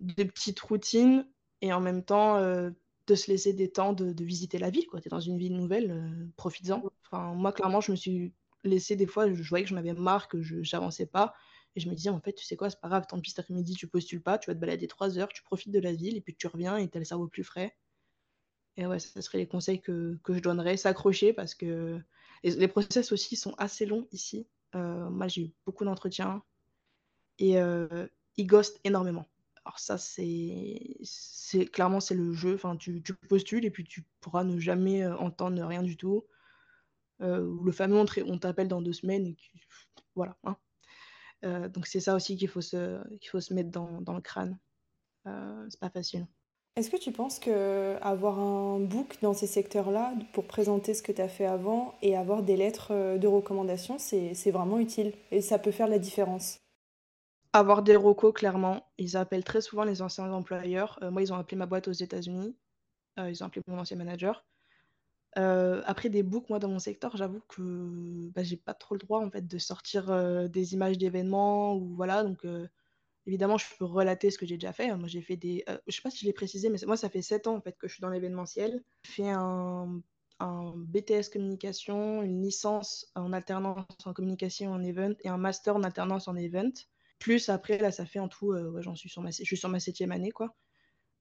de 0.00 0.24
petite 0.24 0.58
routine 0.60 1.26
et 1.62 1.72
en 1.72 1.80
même 1.80 2.04
temps 2.04 2.36
euh, 2.36 2.70
de 3.06 3.14
se 3.14 3.30
laisser 3.30 3.52
des 3.54 3.70
temps 3.70 3.94
de, 3.94 4.12
visiter 4.22 4.58
la 4.58 4.68
ville. 4.68 4.86
Tu 4.90 4.98
es 4.98 5.08
dans 5.08 5.20
une 5.20 5.38
ville 5.38 5.56
nouvelle, 5.56 5.90
euh, 5.92 6.26
profites-en. 6.36 6.82
Enfin, 7.06 7.32
moi, 7.34 7.52
clairement, 7.52 7.80
je 7.80 7.92
me 7.92 7.96
suis 7.96 8.34
laissé 8.64 8.96
des 8.96 9.06
fois, 9.06 9.32
je, 9.32 9.48
voyais 9.48 9.64
que 9.64 9.70
j'en 9.70 9.76
avais 9.76 9.94
marre, 9.94 10.28
que 10.28 10.42
je 10.42 10.56
n'avançais 10.72 11.06
pas. 11.06 11.34
Et 11.74 11.80
je 11.80 11.88
me 11.88 11.94
disais, 11.94 12.10
en 12.10 12.20
fait, 12.20 12.34
tu 12.34 12.44
sais 12.44 12.56
quoi, 12.56 12.68
c'est 12.68 12.80
pas 12.80 12.88
grave, 12.88 13.06
tant 13.08 13.18
pis 13.18 13.30
cet 13.30 13.38
après-midi, 13.38 13.74
tu 13.74 13.86
postules 13.86 14.22
pas, 14.22 14.38
tu 14.38 14.50
vas 14.50 14.54
te 14.54 14.60
balader 14.60 14.86
trois 14.88 15.18
heures, 15.18 15.28
tu 15.28 15.42
profites 15.42 15.72
de 15.72 15.78
la 15.78 15.92
ville, 15.94 16.16
et 16.16 16.20
puis 16.20 16.34
tu 16.34 16.46
reviens 16.46 16.76
et 16.76 16.88
tu 16.88 16.98
as 16.98 17.00
le 17.00 17.06
cerveau 17.06 17.28
plus 17.28 17.44
frais. 17.44 17.74
Et 18.76 18.86
ouais, 18.86 18.98
ça 18.98 19.22
serait 19.22 19.38
les 19.38 19.46
conseils 19.46 19.80
que, 19.80 20.18
que 20.22 20.34
je 20.34 20.40
donnerais. 20.40 20.76
S'accrocher 20.76 21.32
parce 21.32 21.54
que 21.54 21.98
les, 22.42 22.68
process 22.68 23.12
aussi 23.12 23.36
sont 23.36 23.54
assez 23.56 23.86
longs 23.86 24.06
ici. 24.12 24.46
Euh, 24.74 25.08
moi, 25.10 25.28
j'ai 25.28 25.42
eu 25.42 25.52
beaucoup 25.64 25.84
d'entretiens 25.84 26.42
et 27.38 27.56
ils 28.36 28.46
ghostent 28.46 28.80
énormément. 28.84 29.26
Alors 29.64 29.78
ça, 29.78 29.96
c'est 29.96 31.66
clairement 31.72 32.00
c'est 32.00 32.14
le 32.14 32.32
jeu. 32.32 32.54
Enfin, 32.54 32.76
tu, 32.76 33.02
tu, 33.02 33.14
postules 33.14 33.64
et 33.64 33.70
puis 33.70 33.84
tu 33.84 34.04
pourras 34.20 34.44
ne 34.44 34.58
jamais 34.58 35.04
euh, 35.04 35.16
entendre 35.16 35.62
rien 35.64 35.82
du 35.82 35.96
tout. 35.96 36.24
Euh, 37.20 37.48
le 37.64 37.72
fameux 37.72 37.96
on 37.96 38.38
t'appelle 38.38 38.68
dans 38.68 38.82
deux 38.82 38.92
semaines 38.92 39.26
et 39.26 39.36
voilà. 40.16 40.36
Hein. 40.44 40.56
Euh, 41.44 41.68
donc 41.68 41.86
c'est 41.86 42.00
ça 42.00 42.16
aussi 42.16 42.36
qu'il 42.36 42.48
faut 42.48 42.60
se 42.60 43.00
faut 43.30 43.40
se 43.40 43.54
mettre 43.54 43.70
dans, 43.70 44.14
le 44.14 44.20
crâne. 44.20 44.58
c'est 45.24 45.80
pas 45.80 45.90
facile. 45.90 46.26
Est-ce 46.74 46.90
que 46.90 46.96
tu 46.96 47.12
penses 47.12 47.38
que 47.38 47.96
avoir 48.00 48.40
un 48.40 48.80
book 48.80 49.18
dans 49.20 49.34
ces 49.34 49.46
secteurs-là 49.46 50.14
pour 50.32 50.46
présenter 50.46 50.94
ce 50.94 51.02
que 51.02 51.12
tu 51.12 51.20
as 51.20 51.28
fait 51.28 51.44
avant 51.44 51.94
et 52.00 52.16
avoir 52.16 52.42
des 52.42 52.56
lettres 52.56 53.18
de 53.18 53.26
recommandation, 53.28 53.98
c'est 53.98 54.50
vraiment 54.50 54.80
utile 54.80 55.12
et 55.30 55.40
ça 55.42 55.58
peut 55.58 55.70
faire 55.70 55.88
la 55.88 55.98
différence? 55.98 56.61
Avoir 57.52 57.82
des 57.82 57.96
recos, 57.96 58.32
clairement. 58.32 58.86
Ils 58.98 59.16
appellent 59.16 59.44
très 59.44 59.60
souvent 59.60 59.84
les 59.84 60.02
anciens 60.02 60.32
employeurs. 60.32 60.98
Euh, 61.02 61.10
moi, 61.10 61.22
ils 61.22 61.32
ont 61.32 61.36
appelé 61.36 61.56
ma 61.56 61.66
boîte 61.66 61.88
aux 61.88 61.92
États-Unis. 61.92 62.56
Euh, 63.18 63.30
ils 63.30 63.42
ont 63.42 63.46
appelé 63.46 63.62
mon 63.66 63.78
ancien 63.78 63.96
manager. 63.96 64.44
Euh, 65.38 65.82
après 65.86 66.08
des 66.10 66.22
books, 66.22 66.48
moi, 66.50 66.58
dans 66.58 66.68
mon 66.68 66.78
secteur, 66.78 67.16
j'avoue 67.16 67.40
que 67.48 68.30
bah, 68.34 68.42
j'ai 68.42 68.56
pas 68.56 68.74
trop 68.74 68.94
le 68.94 69.00
droit 69.00 69.24
en 69.24 69.30
fait 69.30 69.46
de 69.46 69.58
sortir 69.58 70.48
des 70.48 70.74
images 70.74 70.98
d'événements 70.98 71.74
ou 71.74 71.94
voilà. 71.96 72.22
Donc, 72.22 72.46
évidemment, 73.26 73.58
je 73.58 73.66
peux 73.78 73.84
relater 73.84 74.30
ce 74.30 74.38
que 74.38 74.46
j'ai 74.46 74.56
déjà 74.56 74.72
fait. 74.72 74.94
Moi, 74.96 75.08
j'ai 75.08 75.22
fait 75.22 75.36
des. 75.36 75.64
je 75.86 75.96
sais 75.96 76.02
pas 76.02 76.10
si 76.10 76.20
je 76.20 76.26
l'ai 76.26 76.32
précisé, 76.32 76.68
mais 76.68 76.78
moi, 76.86 76.96
ça 76.96 77.08
fait 77.08 77.22
7 77.22 77.46
ans 77.46 77.56
en 77.56 77.60
fait 77.60 77.76
que 77.78 77.88
je 77.88 77.94
suis 77.94 78.02
dans 78.02 78.10
l'événementiel. 78.10 78.82
J'ai 79.04 79.12
fait 79.12 79.30
un, 79.30 80.02
un 80.40 80.72
BTS 80.76 81.30
communication, 81.32 82.22
une 82.22 82.42
licence 82.42 83.10
en 83.14 83.32
alternance 83.32 83.86
en 84.04 84.12
communication 84.12 84.72
en 84.72 84.82
event 84.82 85.14
et 85.20 85.28
un 85.28 85.38
master 85.38 85.76
en 85.76 85.82
alternance 85.82 86.28
en 86.28 86.36
event. 86.36 86.72
Plus 87.22 87.50
après, 87.50 87.78
là, 87.78 87.92
ça 87.92 88.04
fait 88.04 88.18
en 88.18 88.26
tout, 88.26 88.50
euh, 88.50 88.82
j'en 88.82 88.96
suis 88.96 89.08
sur 89.08 89.22
ma, 89.22 89.30
je 89.30 89.44
suis 89.44 89.56
sur 89.56 89.68
ma 89.68 89.78
septième 89.78 90.10
année, 90.10 90.32
quoi. 90.32 90.56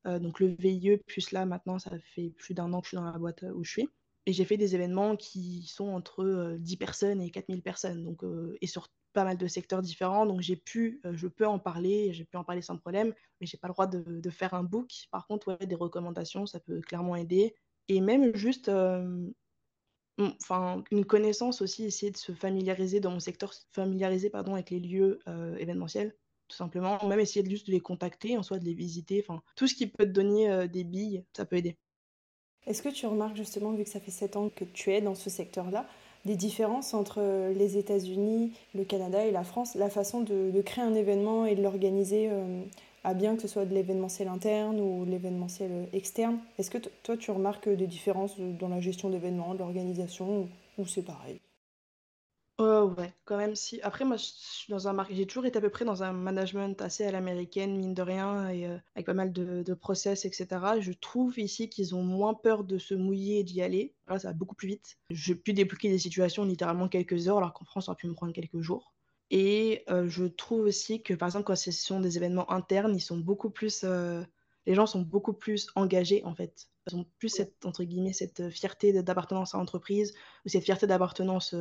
Euh, 0.08 0.18
donc 0.18 0.40
le 0.40 0.48
VIE, 0.48 0.98
plus 1.06 1.30
là, 1.30 1.46
maintenant, 1.46 1.78
ça 1.78 1.92
fait 2.16 2.32
plus 2.32 2.56
d'un 2.56 2.74
an 2.74 2.82
que 2.82 2.88
je 2.88 2.90
suis 2.90 2.98
dans 2.98 3.04
la 3.04 3.20
boîte 3.20 3.44
euh, 3.44 3.54
où 3.54 3.64
je 3.64 3.70
suis. 3.70 3.90
Et 4.26 4.34
j'ai 4.34 4.44
fait 4.44 4.58
des 4.58 4.74
événements 4.74 5.16
qui 5.16 5.68
sont 5.68 5.90
entre 5.90 6.56
10 6.58 6.78
personnes 6.78 7.22
et 7.22 7.30
4000 7.30 7.62
personnes, 7.62 8.04
donc, 8.04 8.24
et 8.62 8.68
sur 8.68 8.88
pas 9.14 9.24
mal 9.24 9.38
de 9.38 9.46
secteurs 9.48 9.84
différents. 9.84 10.26
Donc 10.26 10.42
j'ai 10.42 10.56
pu, 10.56 11.02
je 11.04 11.28
peux 11.28 11.46
en 11.46 11.60
parler, 11.60 12.14
j'ai 12.14 12.26
pu 12.26 12.38
en 12.38 12.44
parler 12.44 12.62
sans 12.62 12.78
problème, 12.78 13.14
mais 13.40 13.48
j'ai 13.48 13.58
pas 13.58 13.68
le 13.68 13.74
droit 13.74 13.88
de, 13.88 14.30
faire 14.30 14.54
un 14.54 14.64
book. 14.64 15.08
Par 15.12 15.26
contre, 15.26 15.48
ouais, 15.48 15.66
des 15.66 15.76
recommandations, 15.76 16.46
ça 16.46 16.60
peut 16.60 16.82
clairement 16.82 17.16
aider. 17.16 17.56
Et 17.88 18.00
même 18.00 18.36
juste 18.36 18.70
enfin, 20.42 20.84
une 20.92 21.06
connaissance 21.06 21.62
aussi, 21.62 21.86
essayer 21.86 22.12
de 22.12 22.18
se 22.18 22.32
familiariser 22.32 23.00
dans 23.00 23.12
mon 23.12 23.20
secteur, 23.20 23.54
se 23.54 23.66
familiariser 23.72 24.30
pardon, 24.30 24.54
avec 24.54 24.70
les 24.70 24.80
lieux 24.80 25.20
euh, 25.28 25.56
événementiels, 25.58 26.16
tout 26.48 26.56
simplement. 26.56 26.98
Même 27.08 27.20
essayer 27.20 27.44
de 27.44 27.50
juste 27.50 27.68
de 27.68 27.72
les 27.72 27.80
contacter, 27.80 28.38
en 28.38 28.44
soi 28.44 28.60
de 28.60 28.66
les 28.66 28.74
visiter. 28.74 29.24
Enfin, 29.26 29.42
tout 29.56 29.68
ce 29.68 29.76
qui 29.76 29.88
peut 29.88 30.06
te 30.06 30.12
donner 30.12 30.50
euh, 30.50 30.68
des 30.68 30.84
billes, 30.84 31.24
ça 31.36 31.46
peut 31.46 31.58
aider. 31.58 31.78
Est-ce 32.68 32.84
que 32.84 32.90
tu 32.90 33.06
remarques 33.08 33.36
justement, 33.36 33.74
vu 33.74 33.84
que 33.84 33.90
ça 33.90 34.00
fait 34.00 34.12
7 34.12 34.36
ans 34.36 34.50
que 34.50 34.66
tu 34.66 34.92
es 34.92 35.02
dans 35.02 35.16
ce 35.16 35.30
secteur-là, 35.30 35.88
des 36.26 36.36
différences 36.36 36.94
entre 36.94 37.20
euh, 37.20 37.54
les 37.54 37.78
États-Unis, 37.78 38.54
le 38.76 38.84
Canada 38.84 39.26
et 39.26 39.32
la 39.32 39.44
France, 39.44 39.76
la 39.76 39.90
façon 39.90 40.22
de, 40.22 40.62
créer 40.62 40.84
un 40.84 40.94
événement 40.94 41.46
et 41.46 41.56
de 41.56 41.64
l'organiser 41.64 42.30
à 43.04 43.14
bien 43.14 43.36
que 43.36 43.42
ce 43.42 43.48
soit 43.48 43.66
de 43.66 43.74
l'événementiel 43.74 44.28
interne 44.28 44.80
ou 44.80 45.06
l'événementiel 45.06 45.90
externe. 45.94 46.40
Est-ce 46.58 46.70
que 46.70 46.78
toi, 46.78 47.18
tu 47.18 47.32
remarques 47.32 47.70
des 47.70 47.88
différences 47.88 48.40
dans 48.40 48.70
la 48.70 48.80
gestion 48.80 49.10
d'événements, 49.10 49.54
de 49.54 49.60
l'organisation, 49.60 50.50
ou, 50.78 50.86
c'est 50.86 51.04
pareil? 51.04 51.42
Oh 52.58 52.94
ouais, 52.96 53.12
quand 53.26 53.38
même 53.38 53.56
si. 53.56 53.82
Après, 53.82 54.06
moi, 54.06 54.18
dans 54.70 54.88
un 54.88 55.06
j'ai 55.10 55.26
toujours 55.26 55.48
été 55.48 55.58
à 55.58 55.62
peu 55.62 55.72
près 55.72 55.84
dans 55.84 56.04
un 56.04 56.14
management 56.14 56.80
assez 56.82 57.04
à 57.04 57.12
l'américaine, 57.12 57.76
mine 57.76 57.96
de 57.96 58.02
rien, 58.04 58.50
et 58.50 58.68
euh, 58.68 58.78
avec 58.94 59.08
pas 59.08 59.16
mal 59.16 59.34
de, 59.34 59.74
process, 59.74 60.26
etc. 60.26 60.48
Je 60.80 60.92
trouve 60.92 61.40
ici 61.40 61.70
qu'ils 61.70 61.96
ont 61.96 62.04
moins 62.04 62.36
peur 62.36 62.64
de 62.64 62.78
se 62.78 62.94
mouiller 62.94 63.40
et 63.40 63.44
d'y 63.44 63.64
aller. 63.64 63.96
Là, 64.08 64.20
ça 64.20 64.28
va 64.28 64.34
beaucoup 64.36 64.54
plus 64.54 64.68
vite. 64.68 65.00
J'ai 65.10 65.34
pu 65.34 65.54
débloquer 65.54 65.90
des 65.90 65.98
situations 65.98 66.46
littéralement 66.46 66.88
quelques 66.88 67.28
heures, 67.28 67.38
alors 67.38 67.54
qu'en 67.54 67.66
France, 67.66 67.86
ça 67.86 67.94
aurait 67.94 67.98
pu 67.98 68.08
me 68.08 68.14
prendre 68.14 68.34
quelques 68.34 68.60
jours. 68.60 68.91
Et 69.32 69.86
je 69.88 70.26
trouve 70.26 70.66
aussi 70.66 71.02
que, 71.02 71.14
par 71.14 71.30
exemple, 71.30 71.46
quand 71.46 71.56
ce 71.56 71.72
sont 71.72 72.02
des 72.02 72.18
événements 72.18 72.52
internes, 72.52 72.94
ils 72.96 73.02
sont 73.02 73.18
beaucoup 73.18 73.50
plus, 73.50 73.84
les 74.66 74.76
gens 74.76 74.86
sont 74.86 75.02
beaucoup 75.02 75.34
plus 75.34 75.70
engagés, 75.76 76.24
en 76.26 76.36
fait. 76.36 76.68
Ils 76.88 76.98
ont 76.98 77.06
plus 77.18 77.30
cette, 77.30 77.66
entre 77.66 77.84
guillemets, 77.84 78.12
cette 78.12 78.50
fierté 78.50 78.92
d'appartenance 79.02 79.56
à 79.56 79.58
l'entreprise 79.58 80.14
ou 80.46 80.50
cette 80.50 80.66
fierté 80.66 80.86
d'appartenance 80.86 81.56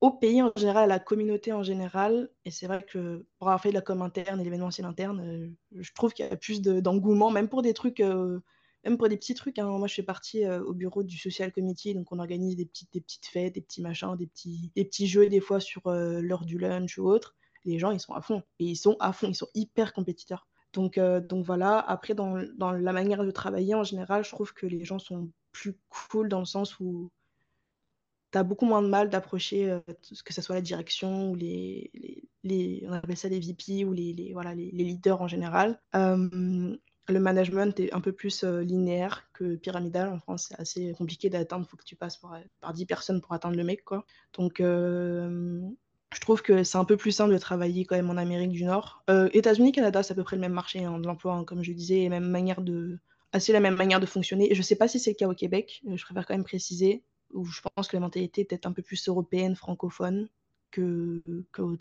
au 0.00 0.12
pays 0.12 0.40
en 0.40 0.52
général, 0.56 0.84
à 0.84 0.86
la 0.86 0.98
communauté 1.00 1.52
en 1.52 1.62
général. 1.62 2.30
Et 2.44 2.50
c'est 2.50 2.66
vrai 2.66 2.86
que 2.88 3.26
pour 3.38 3.48
avoir 3.48 3.60
fait 3.60 3.70
de 3.70 3.74
la 3.74 3.82
com 3.82 4.00
interne 4.00 4.40
et 4.40 4.44
l'événementiel 4.44 4.86
interne, 4.86 5.54
je 5.74 5.92
trouve 5.92 6.12
qu'il 6.12 6.24
y 6.24 6.28
a 6.28 6.36
plus 6.36 6.62
d'engouement, 6.62 7.30
même 7.30 7.48
pour 7.48 7.62
des 7.62 7.74
trucs 7.74 8.02
même 8.84 8.96
pour 8.96 9.08
des 9.08 9.16
petits 9.16 9.34
trucs. 9.34 9.58
Hein. 9.58 9.66
Moi, 9.66 9.88
je 9.88 9.94
fais 9.94 10.02
partie 10.02 10.44
euh, 10.44 10.62
au 10.62 10.72
bureau 10.72 11.02
du 11.02 11.18
social 11.18 11.52
committee, 11.52 11.94
donc 11.94 12.10
on 12.12 12.18
organise 12.18 12.56
des 12.56 12.66
petites, 12.66 12.92
des 12.92 13.00
petites 13.00 13.26
fêtes, 13.26 13.54
des 13.54 13.60
petits 13.60 13.82
machins, 13.82 14.16
des 14.16 14.26
petits, 14.26 14.70
des 14.74 14.84
petits 14.84 15.06
jeux 15.06 15.28
des 15.28 15.40
fois 15.40 15.60
sur 15.60 15.86
euh, 15.86 16.20
l'heure 16.20 16.44
du 16.44 16.58
lunch 16.58 16.98
ou 16.98 17.04
autre. 17.08 17.36
Les 17.64 17.78
gens, 17.78 17.90
ils 17.90 18.00
sont 18.00 18.14
à 18.14 18.22
fond. 18.22 18.42
Et 18.58 18.64
ils 18.64 18.76
sont 18.76 18.96
à 19.00 19.12
fond, 19.12 19.28
ils 19.28 19.34
sont 19.34 19.48
hyper 19.54 19.92
compétiteurs. 19.92 20.46
Donc, 20.72 20.98
euh, 20.98 21.20
donc 21.20 21.44
voilà, 21.44 21.78
après, 21.78 22.14
dans, 22.14 22.42
dans, 22.56 22.72
la 22.72 22.92
manière 22.92 23.24
de 23.24 23.30
travailler, 23.30 23.74
en 23.74 23.84
général, 23.84 24.24
je 24.24 24.30
trouve 24.30 24.54
que 24.54 24.66
les 24.66 24.84
gens 24.84 24.98
sont 24.98 25.30
plus 25.52 25.76
cool 25.88 26.28
dans 26.28 26.38
le 26.38 26.44
sens 26.44 26.78
où 26.80 27.10
tu 28.32 28.38
as 28.38 28.44
beaucoup 28.44 28.64
moins 28.64 28.80
de 28.80 28.86
mal 28.86 29.10
d'approcher, 29.10 29.80
que 30.24 30.32
ce 30.32 30.40
soit 30.40 30.54
la 30.54 30.60
direction 30.60 31.32
ou 31.32 31.34
les, 31.34 31.90
on 32.88 32.92
appelle 32.92 33.16
ça 33.16 33.28
les 33.28 33.40
VP 33.40 33.84
ou 33.84 33.92
les 33.92 34.30
voilà, 34.32 34.54
les, 34.54 34.70
leaders 34.70 35.20
en 35.20 35.26
général 35.26 35.80
le 37.10 37.20
management 37.20 37.78
est 37.80 37.92
un 37.92 38.00
peu 38.00 38.12
plus 38.12 38.44
euh, 38.44 38.62
linéaire 38.62 39.28
que 39.32 39.56
pyramidal. 39.56 40.08
En 40.08 40.18
France, 40.18 40.46
c'est 40.48 40.60
assez 40.60 40.92
compliqué 40.96 41.30
d'atteindre. 41.30 41.66
Il 41.66 41.70
faut 41.70 41.76
que 41.76 41.84
tu 41.84 41.96
passes 41.96 42.16
par, 42.16 42.38
par 42.60 42.72
10 42.72 42.86
personnes 42.86 43.20
pour 43.20 43.32
atteindre 43.32 43.56
le 43.56 43.64
mec. 43.64 43.84
Quoi. 43.84 44.04
Donc, 44.36 44.60
euh, 44.60 45.60
je 46.12 46.20
trouve 46.20 46.42
que 46.42 46.64
c'est 46.64 46.78
un 46.78 46.84
peu 46.84 46.96
plus 46.96 47.12
simple 47.12 47.32
de 47.32 47.38
travailler 47.38 47.84
quand 47.84 47.96
même 47.96 48.10
en 48.10 48.16
Amérique 48.16 48.50
du 48.50 48.64
Nord. 48.64 49.02
Euh, 49.10 49.28
États-Unis, 49.32 49.72
Canada, 49.72 50.02
c'est 50.02 50.12
à 50.12 50.14
peu 50.16 50.24
près 50.24 50.36
le 50.36 50.40
même 50.40 50.52
marché 50.52 50.84
hein, 50.84 50.98
de 50.98 51.06
l'emploi, 51.06 51.34
hein, 51.34 51.44
comme 51.44 51.62
je 51.62 51.72
disais, 51.72 52.00
et 52.00 52.08
même 52.08 52.28
manière 52.28 52.60
de, 52.60 52.98
assez 53.32 53.52
la 53.52 53.60
même 53.60 53.76
manière 53.76 54.00
de 54.00 54.06
fonctionner. 54.06 54.48
Je 54.52 54.58
ne 54.58 54.62
sais 54.62 54.76
pas 54.76 54.88
si 54.88 54.98
c'est 54.98 55.10
le 55.10 55.16
cas 55.16 55.28
au 55.28 55.34
Québec. 55.34 55.82
je 55.86 56.04
préfère 56.04 56.26
quand 56.26 56.34
même 56.34 56.44
préciser. 56.44 57.04
Où 57.32 57.44
je 57.44 57.60
pense 57.76 57.86
que 57.86 57.96
la 57.96 58.00
mentalité 58.00 58.40
est 58.40 58.44
peut-être 58.44 58.66
un 58.66 58.72
peu 58.72 58.82
plus 58.82 59.08
européenne, 59.08 59.54
francophone 59.54 60.28
que, 60.70 61.22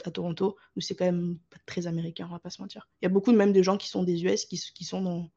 à 0.05 0.11
Toronto, 0.11 0.55
où 0.75 0.81
c'est 0.81 0.95
quand 0.95 1.05
même 1.05 1.37
pas 1.49 1.57
très 1.65 1.87
américain, 1.87 2.27
on 2.29 2.33
va 2.33 2.39
pas 2.39 2.49
se 2.49 2.61
mentir. 2.61 2.87
Il 3.01 3.05
y 3.05 3.07
a 3.07 3.09
beaucoup 3.09 3.31
même 3.31 3.53
de 3.53 3.61
gens 3.61 3.77
qui 3.77 3.89
sont 3.89 4.03
des 4.03 4.23
US, 4.25 4.45
qui, 4.45 4.57
sont 4.57 5.29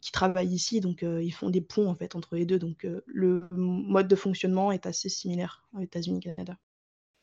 qui 0.00 0.12
travaillent 0.12 0.52
ici, 0.52 0.80
donc 0.80 1.02
euh, 1.02 1.22
ils 1.22 1.32
font 1.32 1.50
des 1.50 1.60
ponts 1.60 1.88
en 1.88 1.94
fait 1.94 2.14
entre 2.16 2.36
les 2.36 2.44
deux. 2.44 2.58
Donc 2.58 2.84
euh, 2.84 3.02
le 3.06 3.44
mode 3.52 4.08
de 4.08 4.16
fonctionnement 4.16 4.72
est 4.72 4.86
assez 4.86 5.08
similaire 5.08 5.64
aux 5.76 5.80
États-Unis 5.80 6.20
Canada. 6.20 6.56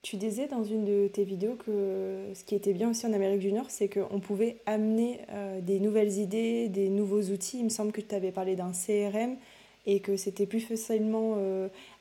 Tu 0.01 0.17
disais 0.17 0.47
dans 0.47 0.63
une 0.63 0.83
de 0.83 1.07
tes 1.07 1.23
vidéos 1.23 1.55
que 1.55 2.31
ce 2.33 2.43
qui 2.43 2.55
était 2.55 2.73
bien 2.73 2.89
aussi 2.89 3.05
en 3.05 3.13
Amérique 3.13 3.39
du 3.39 3.53
Nord, 3.53 3.69
c'est 3.69 3.87
qu'on 3.87 4.19
pouvait 4.19 4.61
amener 4.65 5.21
euh, 5.29 5.61
des 5.61 5.79
nouvelles 5.79 6.17
idées, 6.17 6.67
des 6.67 6.89
nouveaux 6.89 7.21
outils. 7.21 7.59
Il 7.59 7.65
me 7.65 7.69
semble 7.69 7.93
que 7.93 8.01
tu 8.01 8.13
avais 8.13 8.31
parlé 8.31 8.55
d'un 8.57 8.71
CRM 8.71 9.37
et 9.85 10.01
que 10.01 10.17
c'était 10.17 10.45
plus 10.45 10.61
facilement 10.61 11.37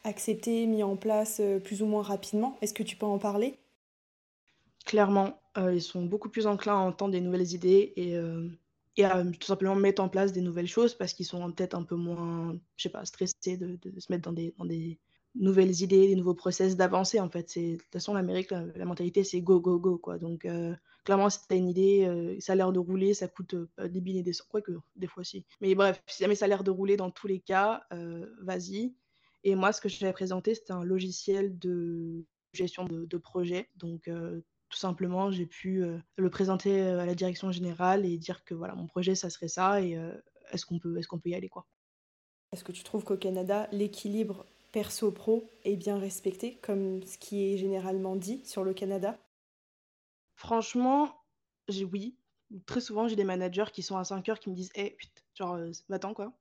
accepté, 0.05 0.67
mis 0.67 0.85
en 0.85 0.95
place 0.95 1.43
plus 1.65 1.83
ou 1.83 1.87
moins 1.87 2.03
rapidement. 2.03 2.57
Est-ce 2.63 2.75
que 2.75 2.85
tu 2.85 2.95
peux 2.95 3.07
en 3.07 3.19
parler? 3.19 3.57
Clairement, 4.85 5.41
euh, 5.59 5.75
ils 5.75 5.83
sont 5.83 6.05
beaucoup 6.05 6.29
plus 6.29 6.47
enclins 6.47 6.75
à 6.75 6.81
entendre 6.81 7.13
des 7.13 7.21
nouvelles 7.21 7.53
idées 7.53 7.93
et, 7.97 8.17
euh, 8.17 8.49
et 8.97 9.05
à 9.05 9.23
tout 9.25 9.47
simplement 9.47 9.77
mettre 9.77 10.03
en 10.03 10.09
place 10.09 10.33
des 10.33 10.41
nouvelles 10.41 10.67
choses 10.67 10.95
parce 10.95 11.13
qu'ils 11.13 11.27
sont 11.27 11.41
en 11.41 11.53
tête 11.53 11.75
un 11.75 11.83
peu 11.83 11.95
moins, 11.95 12.59
je 12.77 12.83
sais 12.83 12.89
pas, 12.89 13.05
stressés 13.05 13.57
de, 13.57 13.79
se 13.99 14.11
mettre 14.11 14.25
dans 14.25 14.33
des, 14.33 14.55
dans 14.59 14.65
des 14.65 14.99
nouvelles 15.35 15.83
idées, 15.83 16.09
des 16.09 16.17
nouveaux 16.17 16.35
process, 16.35 16.77
d'avancer 16.77 17.21
en 17.21 17.29
fait. 17.29 17.57
De 17.57 17.77
toute 17.77 17.93
façon, 17.93 18.15
l'Amérique, 18.15 18.51
la, 18.51 18.85
mentalité, 18.85 19.25
c'est 19.25 19.41
go, 19.41 19.61
go, 19.61 19.79
go. 19.79 19.99
Quoi. 19.99 20.19
Donc, 20.19 20.45
euh, 20.45 20.75
clairement, 21.05 21.31
si 21.31 21.39
tu 21.47 21.55
as 21.55 21.57
une 21.57 21.69
idée, 21.69 22.37
ça 22.41 22.53
a 22.53 22.57
l'air 22.57 22.73
de 22.73 22.79
rouler, 22.79 23.15
ça 23.15 23.29
coûte 23.29 23.55
des 23.79 24.01
billets 24.01 24.23
des 24.23 24.33
quoi 24.49 24.63
que 24.63 24.73
des 24.97 25.07
fois 25.07 25.21
aussi. 25.21 25.47
Mais 25.61 25.75
bref, 25.75 26.03
si 26.07 26.23
jamais 26.23 26.35
ça 26.35 26.47
a 26.47 26.49
l'air 26.49 26.65
de 26.65 26.71
rouler 26.71 26.97
dans 26.97 27.11
tous 27.11 27.29
les 27.29 27.41
cas, 27.41 27.85
vas-y. 28.41 28.95
Et 29.45 29.55
moi, 29.55 29.73
ce 29.73 29.81
que 29.81 29.89
j'avais 29.89 30.13
présenté, 30.13 30.55
c'était 30.55 30.73
un 30.73 30.85
logiciel 30.85 31.59
de 31.59 32.25
gestion 32.53 32.85
de, 32.85 33.07
de 33.07 33.17
projet. 33.17 33.69
Donc, 33.77 34.09
tout 34.73 34.79
simplement, 34.79 35.31
j'ai 35.31 35.45
pu 35.45 35.85
euh, 35.85 35.99
le 36.17 36.31
présenter 36.31 36.81
euh, 36.81 37.01
à 37.01 37.07
la 37.07 37.15
direction 37.15 37.53
générale 37.53 38.07
et 38.07 38.17
dire 38.17 38.43
que 38.43 38.55
voilà, 38.55 38.75
mon 38.75 38.87
projet, 38.87 39.15
ça 39.15 39.29
serait 39.29 39.49
ça 39.49 39.83
et 39.83 39.97
euh, 39.97 40.11
est-ce 40.51 40.65
qu'on 40.65 40.79
peut, 40.79 40.99
est 40.99 41.05
qu'on 41.05 41.19
peut 41.19 41.29
y 41.29 41.35
aller 41.35 41.51
quoi. 41.51 41.67
Est-ce 42.53 42.65
que 42.65 42.73
tu 42.73 42.83
trouves 42.83 43.05
qu'au 43.05 43.19
Canada, 43.19 43.69
l'équilibre 43.71 44.47
perso-pro 44.73 45.51
est 45.65 45.77
bien 45.77 45.99
respecté, 45.99 46.57
comme 46.57 47.03
ce 47.03 47.19
qui 47.19 47.53
est 47.53 47.59
généralement 47.59 48.17
dit 48.17 48.43
sur 48.47 48.65
le 48.65 48.73
Canada? 48.73 49.19
Franchement, 50.37 51.15
j'ai 51.69 51.85
oui. 51.85 52.17
Très 52.67 52.81
souvent, 52.81 53.09
j'ai 53.09 53.17
des 53.17 53.25
managers 53.25 53.71
qui 53.73 53.83
sont 53.83 53.99
à 53.99 54.05
5 54.05 54.27
heures 54.31 54.41
qui 54.41 54.51
me 54.51 54.55
disent 54.55 54.73
Hé, 54.75 54.85
hey, 54.87 54.97
genre, 55.35 55.59
va-t'en 55.89 56.15
quoi. 56.15 56.33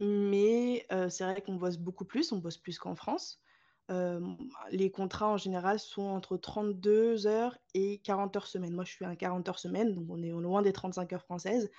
Mais 0.00 0.86
c'est 1.08 1.24
vrai 1.24 1.40
qu'on 1.40 1.54
bosse 1.54 1.78
beaucoup 1.78 2.04
plus, 2.04 2.30
on 2.32 2.38
bosse 2.38 2.58
plus 2.58 2.78
qu'en 2.78 2.94
France 2.94 3.40
les 3.88 4.90
contrats 4.90 5.28
en 5.28 5.36
général 5.36 5.78
sont 5.78 6.02
entre 6.02 6.36
32 6.36 7.26
heures 7.26 7.56
et 7.74 7.98
40 7.98 8.36
heures 8.36 8.46
semaine. 8.46 8.74
Moi, 8.74 8.84
je 8.84 8.92
suis 8.92 9.04
à 9.04 9.14
40 9.16 9.48
heures 9.48 9.58
semaine, 9.58 9.94
donc 9.94 10.06
on 10.08 10.22
est 10.22 10.30
loin 10.30 10.62
des 10.62 10.72
35 10.72 11.12
heures 11.12 11.22
françaises. 11.22 11.70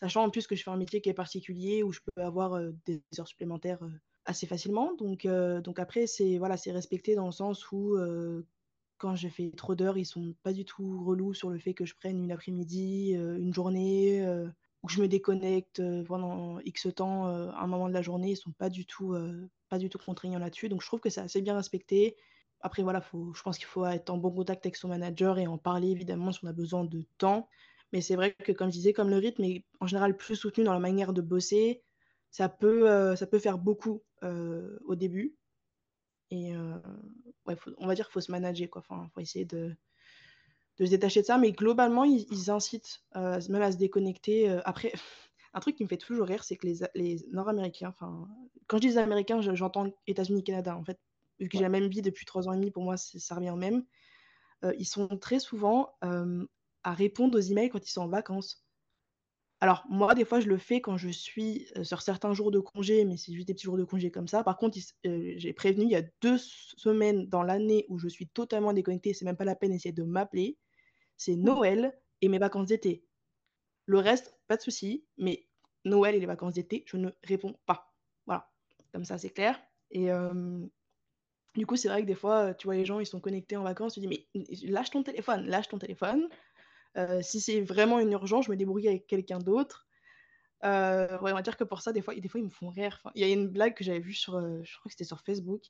Sachant 0.00 0.24
en 0.24 0.30
plus 0.30 0.48
que 0.48 0.56
je 0.56 0.64
fais 0.64 0.70
un 0.70 0.76
métier 0.76 1.00
qui 1.00 1.08
est 1.08 1.14
particulier 1.14 1.84
où 1.84 1.92
je 1.92 2.00
peux 2.00 2.22
avoir 2.22 2.60
des 2.86 3.00
heures 3.20 3.28
supplémentaires 3.28 3.78
assez 4.24 4.46
facilement. 4.46 4.94
Donc, 4.94 5.26
donc 5.26 5.78
après, 5.78 6.08
c'est 6.08 6.38
voilà, 6.38 6.56
c'est 6.56 6.72
respecté 6.72 7.14
dans 7.14 7.26
le 7.26 7.32
sens 7.32 7.70
où 7.70 7.96
quand 8.98 9.14
j'ai 9.14 9.30
fait 9.30 9.52
trop 9.56 9.74
d'heures, 9.76 9.98
ils 9.98 10.04
sont 10.04 10.34
pas 10.42 10.52
du 10.52 10.64
tout 10.64 11.04
relous 11.04 11.34
sur 11.34 11.50
le 11.50 11.58
fait 11.58 11.74
que 11.74 11.84
je 11.84 11.94
prenne 11.94 12.18
une 12.22 12.32
après-midi, 12.32 13.12
une 13.12 13.54
journée, 13.54 14.26
où 14.82 14.88
je 14.88 15.00
me 15.00 15.06
déconnecte 15.06 15.80
pendant 16.06 16.58
X 16.60 16.88
temps 16.94 17.26
un 17.26 17.66
moment 17.68 17.88
de 17.88 17.94
la 17.94 18.02
journée. 18.02 18.32
Ils 18.32 18.36
sont 18.36 18.52
pas 18.52 18.70
du 18.70 18.86
tout 18.86 19.16
pas 19.72 19.78
du 19.78 19.88
tout 19.88 19.96
contraignant 19.96 20.38
là-dessus. 20.38 20.68
Donc 20.68 20.82
je 20.82 20.86
trouve 20.86 21.00
que 21.00 21.08
c'est 21.08 21.22
assez 21.22 21.40
bien 21.40 21.56
respecté. 21.56 22.14
Après, 22.60 22.82
voilà, 22.82 23.00
faut, 23.00 23.32
je 23.32 23.42
pense 23.42 23.56
qu'il 23.56 23.66
faut 23.66 23.86
être 23.86 24.10
en 24.10 24.18
bon 24.18 24.30
contact 24.30 24.66
avec 24.66 24.76
son 24.76 24.88
manager 24.88 25.38
et 25.38 25.46
en 25.46 25.56
parler 25.56 25.88
évidemment 25.88 26.30
si 26.30 26.44
on 26.44 26.48
a 26.48 26.52
besoin 26.52 26.84
de 26.84 27.06
temps. 27.16 27.48
Mais 27.90 28.02
c'est 28.02 28.14
vrai 28.14 28.34
que, 28.34 28.52
comme 28.52 28.68
je 28.68 28.74
disais, 28.74 28.92
comme 28.92 29.08
le 29.08 29.16
rythme 29.16 29.44
est 29.44 29.64
en 29.80 29.86
général 29.86 30.14
plus 30.14 30.36
soutenu 30.36 30.62
dans 30.62 30.74
la 30.74 30.78
manière 30.78 31.14
de 31.14 31.22
bosser, 31.22 31.82
ça 32.30 32.50
peut, 32.50 32.90
euh, 32.90 33.16
ça 33.16 33.26
peut 33.26 33.38
faire 33.38 33.56
beaucoup 33.56 34.02
euh, 34.24 34.78
au 34.84 34.94
début. 34.94 35.36
Et 36.30 36.54
euh, 36.54 36.76
ouais, 37.46 37.56
on 37.78 37.86
va 37.86 37.94
dire 37.94 38.04
qu'il 38.04 38.12
faut 38.12 38.20
se 38.20 38.30
manager, 38.30 38.68
quoi. 38.68 38.82
Enfin, 38.86 39.08
faut 39.14 39.20
essayer 39.20 39.46
de, 39.46 39.74
de 40.76 40.84
se 40.84 40.90
détacher 40.90 41.22
de 41.22 41.26
ça. 41.26 41.38
Mais 41.38 41.52
globalement, 41.52 42.04
ils, 42.04 42.26
ils 42.30 42.50
incitent 42.50 43.02
même 43.14 43.62
à 43.62 43.72
se 43.72 43.78
déconnecter. 43.78 44.50
après, 44.66 44.92
un 45.54 45.60
truc 45.60 45.76
qui 45.76 45.84
me 45.84 45.88
fait 45.88 45.98
toujours 45.98 46.26
rire, 46.26 46.44
c'est 46.44 46.56
que 46.56 46.66
les, 46.66 46.78
les 46.94 47.24
Nord-Américains, 47.30 47.88
enfin, 47.88 48.28
quand 48.66 48.78
je 48.78 48.88
dis 48.88 48.98
Américains, 48.98 49.40
j'entends 49.40 49.92
États-Unis, 50.06 50.44
Canada, 50.44 50.76
en 50.76 50.84
fait, 50.84 50.98
vu 51.38 51.48
que 51.48 51.58
j'ai 51.58 51.62
la 51.62 51.68
même 51.68 51.88
vie 51.88 52.02
depuis 52.02 52.24
trois 52.24 52.48
ans 52.48 52.52
et 52.52 52.56
demi, 52.56 52.70
pour 52.70 52.84
moi, 52.84 52.96
ça 52.96 53.34
revient 53.34 53.50
au 53.50 53.56
même. 53.56 53.84
Euh, 54.64 54.72
ils 54.78 54.86
sont 54.86 55.08
très 55.18 55.40
souvent 55.40 55.94
euh, 56.04 56.46
à 56.84 56.92
répondre 56.94 57.36
aux 57.36 57.40
emails 57.40 57.68
quand 57.68 57.86
ils 57.86 57.90
sont 57.90 58.02
en 58.02 58.08
vacances. 58.08 58.64
Alors, 59.60 59.84
moi, 59.88 60.14
des 60.14 60.24
fois, 60.24 60.40
je 60.40 60.48
le 60.48 60.58
fais 60.58 60.80
quand 60.80 60.96
je 60.96 61.08
suis 61.08 61.68
euh, 61.76 61.84
sur 61.84 62.02
certains 62.02 62.32
jours 62.32 62.50
de 62.50 62.58
congé, 62.58 63.04
mais 63.04 63.16
c'est 63.16 63.32
juste 63.32 63.46
des 63.46 63.54
petits 63.54 63.64
jours 63.64 63.76
de 63.76 63.84
congé 63.84 64.10
comme 64.10 64.26
ça. 64.26 64.42
Par 64.42 64.56
contre, 64.56 64.78
j'ai 65.04 65.52
prévenu, 65.52 65.84
il 65.84 65.90
y 65.90 65.96
a 65.96 66.02
deux 66.20 66.38
semaines 66.38 67.28
dans 67.28 67.42
l'année 67.42 67.86
où 67.88 67.98
je 67.98 68.08
suis 68.08 68.26
totalement 68.26 68.72
déconnectée, 68.72 69.14
c'est 69.14 69.24
même 69.24 69.36
pas 69.36 69.44
la 69.44 69.54
peine 69.54 69.70
d'essayer 69.70 69.92
de 69.92 70.02
m'appeler. 70.02 70.58
C'est. 71.16 71.36
Noël 71.36 71.96
et 72.20 72.28
mes 72.28 72.38
vacances 72.38 72.66
d'été. 72.66 73.04
Le 73.92 73.98
reste, 73.98 74.34
pas 74.48 74.56
de 74.56 74.62
souci, 74.62 75.04
mais 75.18 75.46
Noël 75.84 76.14
et 76.14 76.18
les 76.18 76.24
vacances 76.26 76.54
d'été, 76.54 76.82
je 76.86 76.96
ne 76.96 77.10
réponds 77.22 77.54
pas. 77.66 77.92
Voilà, 78.26 78.50
comme 78.90 79.04
ça 79.04 79.18
c'est 79.18 79.28
clair. 79.30 79.60
Et, 79.90 80.08
Du 81.54 81.66
coup, 81.66 81.76
c'est 81.76 81.88
vrai 81.88 82.00
que 82.00 82.06
des 82.06 82.14
fois, 82.14 82.54
tu 82.54 82.66
vois 82.66 82.74
les 82.76 82.86
gens, 82.86 82.98
ils 82.98 83.06
sont 83.06 83.20
connectés 83.20 83.56
en 83.56 83.62
vacances, 83.62 83.94
tu 83.94 84.00
dis: 84.00 84.08
«Mais 84.08 84.26
lâche 84.62 84.90
ton 84.90 85.02
téléphone, 85.02 85.46
lâche 85.46 85.68
ton 85.68 85.78
téléphone». 85.78 86.28
Heu, 86.96 87.22
si 87.22 87.40
c'est 87.40 87.62
vraiment 87.62 88.00
une 88.00 88.12
urgence, 88.12 88.46
je 88.46 88.52
me 88.52 88.56
débrouille 88.56 88.88
avec 88.88 89.06
quelqu'un 89.06 89.38
d'autre. 89.38 89.86
Ouais, 90.62 91.08
on 91.22 91.34
va 91.34 91.42
dire 91.42 91.56
que 91.56 91.64
pour 91.64 91.82
ça, 91.82 91.92
des 91.92 92.02
fois 92.02 92.14
des 92.14 92.28
fois, 92.28 92.40
ils 92.40 92.44
me 92.46 92.50
font 92.50 92.70
rire. 92.70 93.02
Il 93.14 93.22
y 93.22 93.24
a 93.24 93.32
une 93.32 93.48
blague 93.48 93.74
que 93.74 93.84
j'avais 93.84 94.00
vue 94.00 94.14
sur, 94.14 94.40
je 94.40 94.78
crois 94.78 94.84
que 94.88 94.92
c'était 94.92 95.04
sur 95.04 95.20
Facebook. 95.22 95.64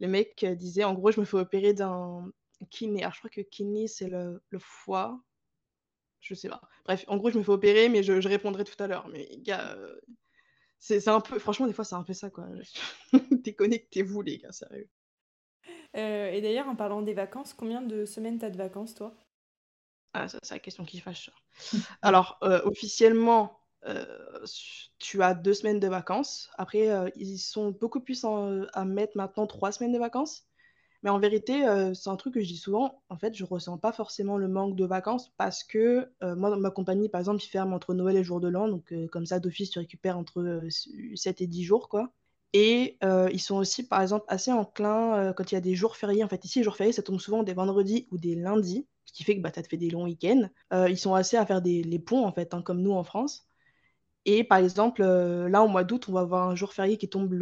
Le 0.00 0.08
mec, 0.08 0.44
disait 0.58 0.84
en 0.84 0.94
gros: 0.94 1.12
«Je 1.12 1.20
me 1.20 1.26
fais 1.26 1.38
opérer 1.38 1.74
d'un 1.74 2.32
kiné». 2.70 3.02
Alors 3.02 3.14
je 3.14 3.20
crois 3.20 3.30
que 3.30 3.42
kiné, 3.42 3.88
c'est 3.88 4.08
le 4.10 4.40
foie, 4.58 5.20
je 6.20 6.34
sais 6.34 6.48
pas. 6.48 6.60
Bref, 6.84 7.04
en 7.08 7.16
gros, 7.16 7.30
je 7.30 7.38
me 7.38 7.42
fais 7.44 7.50
opérer, 7.50 7.88
mais 7.88 8.02
je 8.02 8.20
je 8.20 8.28
répondrai 8.28 8.64
tout 8.64 8.80
à 8.82 8.86
l'heure. 8.86 9.08
Mais 9.08 9.28
gars, 9.38 9.76
heu, 9.76 10.00
c'est 10.80 11.08
un 11.08 11.20
peu 11.20 11.38
franchement, 11.40 11.66
des 11.68 11.74
fois, 11.74 11.84
c'est 11.84 11.96
un 11.96 12.04
peu 12.04 12.14
ça, 12.14 12.30
quoi. 12.30 12.46
Déconnectez-vous 13.32 14.22
les 14.22 14.38
gars, 14.38 14.52
sérieux. 14.52 14.88
Heu 15.94 16.00
et 16.34 16.40
d'ailleurs, 16.40 16.68
en 16.68 16.74
parlant 16.76 17.00
des 17.02 17.14
vacances, 17.14 17.54
combien 17.54 17.80
de 17.82 18.04
semaines 18.04 18.38
tu 18.40 18.44
as 18.44 18.50
de 18.50 18.56
vacances, 18.56 18.94
toi? 18.94 19.14
Ah 20.12 20.28
ça, 20.28 20.38
c'est 20.42 20.54
la 20.54 20.58
question 20.60 20.84
qui 20.84 21.00
fâche. 21.00 21.30
Alors, 22.02 22.38
heu, 22.42 22.60
officiellement, 22.64 23.60
tu 24.98 25.22
as 25.22 25.34
2 25.34 25.54
semaines 25.54 25.80
de 25.80 25.88
vacances. 25.88 26.50
Après, 26.58 26.88
ils 27.16 27.38
sont 27.38 27.70
beaucoup 27.70 28.00
plus 28.00 28.24
en, 28.24 28.64
à 28.72 28.84
mettre 28.84 29.16
maintenant 29.16 29.46
3 29.46 29.72
semaines 29.72 29.92
de 29.92 29.98
vacances. 29.98 30.49
Mais 31.02 31.10
en 31.10 31.18
vérité, 31.18 31.66
heu, 31.66 31.94
c'est 31.94 32.10
un 32.10 32.16
truc 32.16 32.34
que 32.34 32.40
je 32.40 32.46
dis 32.48 32.56
souvent, 32.58 33.02
en 33.08 33.16
fait, 33.16 33.34
je 33.34 33.44
ressens 33.44 33.78
pas 33.78 33.92
forcément 33.92 34.36
le 34.36 34.48
manque 34.48 34.76
de 34.76 34.84
vacances 34.84 35.32
parce 35.38 35.64
que, 35.64 36.10
heu, 36.22 36.34
moi, 36.36 36.54
ma 36.56 36.70
compagnie, 36.70 37.08
par 37.08 37.20
exemple, 37.20 37.42
ils 37.42 37.48
ferment 37.48 37.76
entre 37.76 37.94
Noël 37.94 38.16
et 38.16 38.24
jour 38.24 38.40
de 38.40 38.48
l'an, 38.48 38.68
donc 38.68 38.92
heu, 38.92 39.06
comme 39.08 39.24
ça, 39.26 39.40
d'office, 39.40 39.70
tu 39.70 39.78
récupères 39.78 40.18
entre, 40.18 40.40
heu, 40.42 40.66
s 40.66 40.88
7 41.14 41.40
et 41.40 41.46
10 41.46 41.64
jours, 41.64 41.88
quoi. 41.88 42.12
Et 42.52 42.98
ils 43.32 43.38
sont 43.40 43.56
aussi, 43.56 43.86
par 43.86 44.02
exemple, 44.02 44.24
assez 44.28 44.50
enclins, 44.52 45.32
quand 45.36 45.52
il 45.52 45.54
y 45.54 45.58
a 45.58 45.60
des 45.60 45.74
jours 45.76 45.96
fériés. 45.96 46.24
En 46.24 46.28
fait, 46.28 46.44
ici, 46.44 46.58
les 46.58 46.64
jours 46.64 46.76
fériés, 46.76 46.92
ça 46.92 47.02
tombe 47.02 47.20
souvent 47.20 47.42
des 47.44 47.54
vendredis 47.54 48.08
ou 48.10 48.18
des 48.18 48.34
lundis, 48.34 48.88
ce 49.04 49.12
qui 49.12 49.22
fait 49.24 49.36
que, 49.36 49.40
bah, 49.40 49.52
ça 49.54 49.62
te 49.62 49.68
fait 49.68 49.76
des 49.76 49.88
longs 49.90 50.04
week-ends. 50.04 50.48
Ils 50.88 50.98
sont 50.98 51.14
assez 51.14 51.36
à 51.36 51.46
faire 51.46 51.62
des 51.62 51.82
les 51.84 51.98
ponts, 52.00 52.26
en 52.26 52.32
fait, 52.32 52.52
hein, 52.52 52.60
comme 52.62 52.82
nous 52.82 52.92
en 52.92 53.04
France. 53.04 53.46
Et 54.26 54.44
par 54.44 54.58
exemple, 54.58 55.02
là, 55.02 55.62
au 55.62 55.68
mois 55.68 55.84
d'août, 55.84 56.06
on 56.08 56.12
va 56.12 56.20
avoir 56.20 56.48
un 56.50 56.56
jour 56.56 56.72
férié 56.74 56.98
qui 56.98 57.08
tombe 57.08 57.32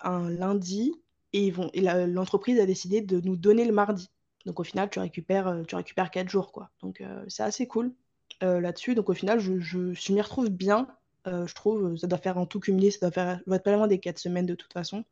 un 0.00 0.30
lundi 0.30 0.92
et 1.32 1.46
ils 1.46 1.52
vont 1.52 1.70
l'entreprise 1.74 2.58
a 2.60 2.66
décidé 2.66 3.00
de 3.00 3.20
nous 3.20 3.36
donner 3.36 3.64
le 3.64 3.72
mardi. 3.72 4.10
Donc 4.46 4.60
au 4.60 4.64
final, 4.64 4.90
tu 4.90 4.98
récupères, 4.98 5.48
heu, 5.48 5.64
tu 5.66 5.76
récupères 5.76 6.10
4 6.10 6.28
jours, 6.28 6.52
quoi. 6.52 6.70
Donc 6.82 7.00
heu, 7.00 7.24
c'est 7.28 7.42
assez 7.44 7.66
cool, 7.66 7.94
heu, 8.42 8.58
là-dessus. 8.60 8.94
Donc 8.94 9.08
au 9.10 9.14
final, 9.14 9.38
je 9.40 9.58
je 9.60 10.12
m'y 10.12 10.20
retrouve 10.20 10.48
bien, 10.50 10.88
je 11.26 11.54
trouve, 11.54 11.96
ça 11.96 12.06
doit 12.08 12.18
faire 12.18 12.38
en 12.38 12.46
tout 12.46 12.60
cumulé, 12.60 12.90
ça 12.90 12.98
doit 13.00 13.10
faire 13.12 13.40
doit 13.46 13.56
être 13.56 13.62
pas 13.64 13.72
loin 13.72 13.86
des 13.88 13.98
4 14.00 14.18
semaines 14.18 14.46
de 14.46 14.54
toute 14.54 14.72
façon. 14.72 15.04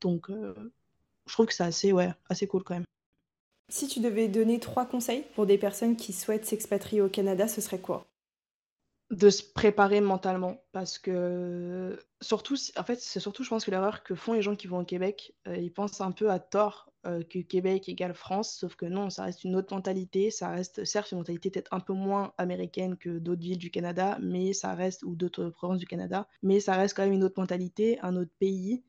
Donc 0.00 0.30
je 0.30 1.32
trouve 1.32 1.46
que 1.46 1.54
c'est 1.54 1.64
assez, 1.64 1.92
ouais, 1.92 2.10
assez 2.28 2.46
cool 2.48 2.64
quand 2.64 2.74
même. 2.74 2.84
Si 3.70 3.88
tu 3.88 4.00
devais 4.00 4.28
donner 4.28 4.60
3 4.60 4.84
conseils 4.84 5.24
pour 5.34 5.46
des 5.46 5.56
personnes 5.56 5.96
qui 5.96 6.12
souhaitent 6.12 6.44
s'expatrier 6.44 7.00
au 7.00 7.08
Canada, 7.08 7.48
ce 7.48 7.60
serait 7.62 7.80
quoi? 7.80 8.06
De 9.10 9.30
se 9.30 9.42
préparer 9.42 10.02
mentalement 10.02 10.62
parce 10.70 10.98
que 10.98 11.98
surtout 12.20 12.56
en 12.76 12.84
fait, 12.84 13.00
c'est 13.00 13.20
surtout 13.20 13.42
je 13.42 13.48
pense 13.48 13.64
que 13.64 13.70
l'erreur 13.70 14.02
que 14.02 14.14
font 14.14 14.34
les 14.34 14.42
gens 14.42 14.54
qui 14.54 14.66
vont 14.66 14.80
au 14.80 14.84
Québec, 14.84 15.34
heu, 15.46 15.56
ils 15.56 15.72
pensent 15.72 16.02
un 16.02 16.12
peu 16.12 16.30
à 16.30 16.38
tort, 16.38 16.92
heu, 17.06 17.22
que 17.22 17.38
Québec 17.38 17.88
égale 17.88 18.12
France, 18.12 18.54
sauf 18.54 18.76
que 18.76 18.84
non, 18.84 19.08
ça 19.08 19.24
reste 19.24 19.44
une 19.44 19.56
autre 19.56 19.74
mentalité, 19.74 20.30
ça 20.30 20.50
reste 20.50 20.84
certes 20.84 21.12
une 21.12 21.18
mentalité 21.18 21.50
peut-être 21.50 21.72
un 21.72 21.80
peu 21.80 21.94
moins 21.94 22.34
américaine 22.36 22.98
que 22.98 23.18
d'autres 23.18 23.40
villes 23.40 23.56
du 23.56 23.70
Canada, 23.70 24.18
mais 24.20 24.52
ça 24.52 24.74
reste 24.74 25.02
ou 25.04 25.16
d'autres 25.16 25.48
provinces 25.48 25.78
du 25.78 25.86
Canada, 25.86 26.28
mais 26.42 26.60
ça 26.60 26.74
reste 26.74 26.94
quand 26.94 27.04
même 27.04 27.14
une 27.14 27.24
autre 27.24 27.40
mentalité, 27.40 27.98
un 28.02 28.14
autre 28.14 28.32
pays. 28.38 28.84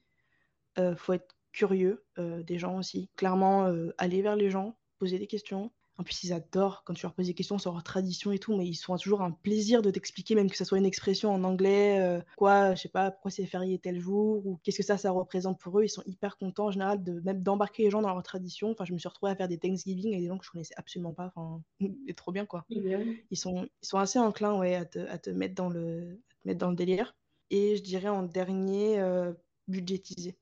Heu, 0.79 0.95
faut 0.95 1.13
être 1.13 1.35
curieux, 1.53 2.05
heu, 2.19 2.43
des 2.43 2.59
gens 2.59 2.77
aussi. 2.79 3.09
Clairement, 3.17 3.71
aller 3.99 4.21
vers 4.23 4.35
les 4.38 4.49
gens, 4.51 4.77
poser 4.99 5.19
des 5.19 5.27
questions. 5.27 5.71
En 6.00 6.03
plus, 6.03 6.24
ils 6.24 6.34
adorent 6.34 6.84
quand 6.86 6.94
tu 6.96 7.03
leur 7.06 7.13
poses 7.13 7.27
des 7.27 7.34
questions 7.36 7.58
sur 7.60 7.74
leurs 7.74 7.84
traditions 7.84 8.32
et 8.32 8.39
tout, 8.39 8.56
mais 8.58 8.65
ils 8.65 8.75
se 8.75 8.86
font 8.86 8.98
toujours 8.98 9.22
un 9.22 9.32
plaisir 9.32 9.82
de 9.84 9.91
t'expliquer, 9.91 10.34
même 10.34 10.50
que 10.50 10.56
ça 10.58 10.65
soit 10.65 10.77
une 10.79 10.86
expression 10.86 11.32
en 11.32 11.44
anglais, 11.44 12.00
heu, 12.01 12.24
quoi, 12.38 12.74
je 12.75 12.82
sais 12.84 12.89
pas, 12.89 13.12
pourquoi 13.12 13.32
c'est 13.32 13.45
férié 13.45 13.80
tel 13.80 14.00
jour 14.00 14.45
ou 14.47 14.58
qu'est-ce 14.63 14.78
que 14.78 14.84
ça, 14.84 14.97
ça 14.97 15.12
représente 15.12 15.60
pour 15.60 15.78
eux. 15.80 15.84
Ils 15.84 15.89
sont 15.89 16.04
hyper 16.06 16.38
contents 16.38 16.67
en 16.67 16.71
général 16.71 17.04
de 17.04 17.19
même 17.21 17.43
d'embarquer 17.43 17.84
les 17.84 17.89
gens 17.91 18.02
dans 18.02 18.13
leurs 18.13 18.23
traditions. 18.23 18.71
Enfin, 18.71 18.86
je 18.86 18.93
me 18.93 18.97
suis 18.97 19.10
retrouvée 19.10 19.32
à 19.34 19.36
faire 19.36 19.50
des 19.50 19.58
Thanksgiving 19.60 20.08
avec 20.13 20.21
des 20.21 20.28
gens 20.28 20.38
que 20.38 20.45
je 20.45 20.52
connaissais 20.52 20.73
absolument 20.78 21.13
pas, 21.13 21.28
enfin, 21.36 21.62
c'est 22.08 22.15
trop 22.15 22.32
bien, 22.32 22.45
quoi. 22.45 22.65
Ils 23.32 23.38
sont 23.38 23.67
ils 23.82 23.88
sont 23.88 24.00
assez 24.00 24.19
enclins, 24.19 24.58
ouais, 24.60 24.76
à 24.76 24.86
te 24.86 25.00
à 25.00 25.17
te 25.19 25.30
mettre 25.32 25.56
dans 25.56 25.69
le 25.69 26.21
à 26.32 26.36
te 26.43 26.47
mettre 26.47 26.60
dans 26.60 26.69
le 26.71 26.76
délire 26.78 27.15
et 27.52 27.76
je 27.78 27.84
dirais 27.84 28.10
en 28.10 28.23
dernier, 28.23 29.00
heu, 29.02 29.38
budgétiser 29.67 30.39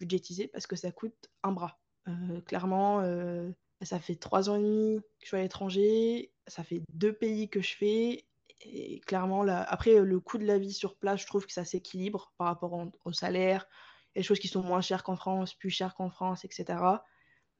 budgétiser 0.00 0.48
parce 0.48 0.66
que 0.66 0.76
ça 0.76 0.92
coûte 0.92 1.30
un 1.42 1.52
bras. 1.52 1.80
Heu, 2.08 2.40
clairement, 2.42 3.02
heu, 3.02 3.54
ça 3.84 4.00
fait 4.00 4.16
3 4.16 4.50
ans 4.50 4.56
et 4.56 4.62
demi 4.62 5.00
que 5.00 5.06
je 5.22 5.26
suis 5.28 5.36
à 5.36 5.42
l'étranger, 5.42 6.32
ça 6.46 6.64
fait 6.64 6.82
2 6.92 7.12
pays 7.12 7.48
que 7.50 7.60
je 7.62 7.74
fais 7.76 8.26
et 8.60 9.00
clairement 9.00 9.42
après, 9.46 10.00
le 10.00 10.20
coût 10.20 10.38
de 10.38 10.44
la 10.46 10.58
vie 10.58 10.72
sur 10.72 10.96
place, 10.96 11.20
je 11.20 11.26
trouve 11.26 11.46
que 11.46 11.52
ça 11.52 11.64
s'équilibre 11.66 12.32
par 12.38 12.46
rapport 12.46 12.72
au 13.04 13.12
salaire. 13.12 13.68
Il 14.14 14.18
y 14.18 14.20
a 14.20 14.22
des 14.22 14.26
choses 14.26 14.38
qui 14.38 14.48
sont 14.48 14.62
moins 14.62 14.80
chères 14.80 15.02
qu'en 15.02 15.16
France, 15.16 15.54
plus 15.54 15.68
chères 15.70 15.94
qu'en 15.94 16.08
France 16.10 16.44
et 16.46 16.48
cetera. 16.50 17.04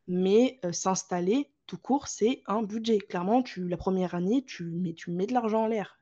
Mais, 0.06 0.60
heu, 0.64 0.72
s'installer 0.72 1.54
tout 1.66 1.78
court, 1.78 2.08
c'est 2.08 2.42
un 2.46 2.62
budget. 2.62 2.98
Clairement, 2.98 3.42
tu 3.42 3.66
la 3.68 3.76
première 3.78 4.14
année, 4.14 4.44
tu 4.44 4.64
mets 4.64 4.92
tu 4.94 5.10
mets 5.10 5.26
de 5.26 5.32
l'argent 5.32 5.64
en 5.64 5.66
l'air, 5.66 5.98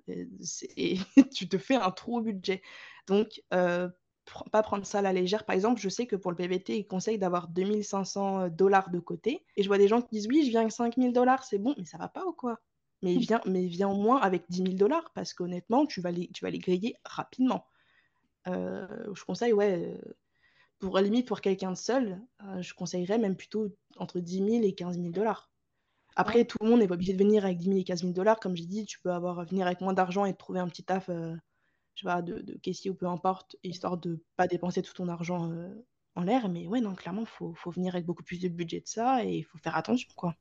et 0.76 0.98
tu 1.34 1.48
te 1.48 1.56
fais 1.58 1.76
un 1.76 1.90
trou 1.92 2.18
au 2.18 2.20
budget. 2.22 2.62
Donc, 3.06 3.42
heu, 3.54 3.90
pas 4.50 4.62
prendre 4.62 4.86
ça 4.86 4.98
à 5.00 5.02
la 5.02 5.12
légère. 5.12 5.44
Par 5.44 5.54
exemple, 5.54 5.80
je 5.80 5.88
sais 5.88 6.06
que 6.06 6.16
pour 6.16 6.30
le 6.30 6.36
PVT, 6.36 6.78
ils 6.78 6.86
conseillent 6.86 7.18
d'avoir 7.18 7.48
2 7.48 7.82
500, 7.82 8.46
heu, 8.46 8.50
dollars 8.50 8.90
de 8.90 8.98
côté 9.00 9.44
et 9.56 9.62
je 9.62 9.68
vois 9.68 9.78
des 9.78 9.88
gens 9.88 10.00
qui 10.02 10.08
disent: 10.12 10.28
«Oui, 10.28 10.44
je 10.44 10.50
viens 10.50 10.60
avec 10.60 10.72
5 10.72 10.96
000 10.98 11.12
c'est 11.44 11.58
bon», 11.58 11.74
mais 11.78 11.84
ça 11.86 11.98
va 11.98 12.08
pas 12.08 12.24
ou 12.26 12.32
quoi? 12.32 12.60
Mais 13.02 13.16
viens 13.16 13.40
mais 13.46 13.66
viens 13.66 13.88
au 13.88 13.96
moins 13.96 14.18
avec 14.20 14.44
10 14.48 14.62
000 14.62 15.10
parce 15.14 15.34
qu'honnêtement, 15.34 15.86
tu 15.86 16.00
vas 16.00 16.10
les 16.12 16.28
tu 16.30 16.44
vas 16.44 16.50
les 16.50 16.58
griller 16.58 16.96
rapidement. 17.04 17.66
Heu, 18.48 18.88
je 19.14 19.24
conseille, 19.24 19.52
ouais, 19.52 19.96
heu, 19.96 20.14
pour 20.80 20.96
la 20.96 21.02
limite, 21.02 21.28
pour 21.28 21.40
quelqu'un 21.40 21.72
de 21.72 21.76
seul, 21.76 22.22
je 22.60 22.74
conseillerais 22.74 23.18
même 23.18 23.36
plutôt 23.36 23.68
entre 23.98 24.20
10 24.20 24.40
000 24.40 24.64
et 24.64 24.74
15 24.74 24.98
000 24.98 25.14
Après, 26.16 26.44
tout 26.46 26.58
le 26.62 26.68
monde 26.70 26.80
n'est 26.80 26.88
pas 26.88 26.94
obligé 26.94 27.12
de 27.14 27.18
venir 27.18 27.44
avec 27.44 27.58
10 27.58 27.68
000 27.68 27.80
et 27.80 27.84
15 27.84 28.02
000 28.04 28.40
Comme 28.40 28.56
j'ai 28.56 28.66
dit, 28.66 28.84
tu 28.86 29.00
peux 29.00 29.12
avoir 29.12 29.44
venir 29.46 29.66
avec 29.66 29.80
moins 29.82 29.94
d'argent 29.94 30.24
et 30.26 30.32
te 30.34 30.38
trouver 30.38 30.60
un 30.60 30.68
petit 30.68 30.84
taf, 30.84 31.10
je 31.94 32.02
sais 32.02 32.06
pas, 32.06 32.22
de 32.22 32.40
de 32.40 32.54
caissier 32.54 32.90
ou 32.90 32.94
peu 32.94 33.06
importe, 33.06 33.56
histoire 33.62 33.96
de 33.98 34.22
pas 34.36 34.46
dépenser 34.48 34.82
tout 34.82 34.94
ton 34.94 35.08
argent, 35.08 35.50
heu, 35.52 35.86
en 36.16 36.22
l'air. 36.22 36.48
Mais 36.48 36.66
ouais, 36.66 36.80
non, 36.80 36.94
clairement, 36.94 37.24
faut 37.24 37.54
faut 37.54 37.70
venir 37.70 37.94
avec 37.94 38.06
beaucoup 38.06 38.22
plus 38.24 38.40
de 38.40 38.48
budget 38.48 38.80
de 38.80 38.88
ça 38.88 39.24
et 39.24 39.38
il 39.38 39.42
faut 39.44 39.58
faire 39.58 39.76
attention, 39.76 40.08
quoi. 40.16 40.36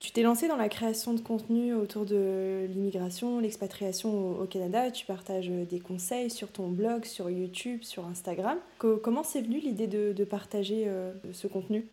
Tu 0.00 0.12
t'es 0.12 0.22
lancé 0.22 0.46
dans 0.48 0.56
la 0.56 0.68
création 0.68 1.12
de 1.14 1.20
contenu 1.20 1.74
autour 1.74 2.04
de 2.04 2.66
l'immigration, 2.68 3.40
l'expatriation 3.40 4.40
au, 4.40 4.46
Canada. 4.46 4.90
Tu 4.92 5.04
partages 5.06 5.48
des 5.48 5.80
conseils 5.80 6.30
sur 6.30 6.52
ton 6.52 6.68
blog, 6.68 7.04
sur 7.04 7.28
YouTube, 7.30 7.82
sur 7.82 8.06
Instagram. 8.06 8.58
Co- 8.78 8.98
comment 8.98 9.24
c'est 9.24 9.42
venu 9.42 9.58
l'idée 9.58 9.88
de, 9.88 10.12
de 10.12 10.24
partager 10.24 10.88
euh, 10.88 11.12
ce 11.32 11.48
contenu? 11.48 11.88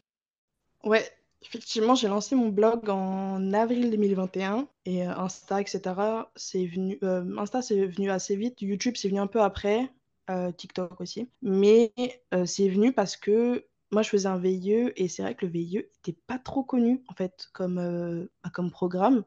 Ouais, 0.84 1.06
effectivement, 1.48 1.96
j'ai 1.96 2.08
lancé 2.08 2.36
mon 2.36 2.50
blog 2.50 2.90
en 2.90 3.54
avril 3.54 3.90
2021 3.92 4.68
et 4.86 5.04
heu, 5.06 5.10
Insta 5.10 5.62
et 5.62 5.66
cetera, 5.68 6.32
c'est 6.36 6.66
venu, 6.66 6.98
heu, 7.04 7.26
Insta, 7.38 7.62
c'est 7.62 7.86
venu 7.88 8.10
assez 8.12 8.36
vite, 8.36 8.62
YouTube, 8.62 8.96
c'est 8.98 9.10
venu 9.10 9.20
un 9.20 9.28
peu 9.28 9.42
après, 9.42 9.92
heu, 10.30 10.52
TikTok 10.54 11.00
aussi. 11.02 11.30
Mais 11.42 11.94
c'est 12.46 12.70
venu 12.70 12.94
parce 12.94 13.16
que 13.18 13.66
moi, 13.92 14.02
je 14.02 14.10
faisais 14.10 14.28
un 14.28 14.38
VIE 14.38 14.94
et 14.96 15.08
c'est 15.08 15.22
vrai 15.24 15.36
que 15.36 15.46
le 15.46 15.52
VIE 15.52 15.78
était 16.00 16.18
pas 16.28 16.40
trop 16.40 16.64
connu, 16.64 17.04
en 17.08 17.14
fait, 17.14 17.48
comme, 17.54 18.28
bah, 18.44 18.50
comme 18.54 18.72
programme 18.72 19.24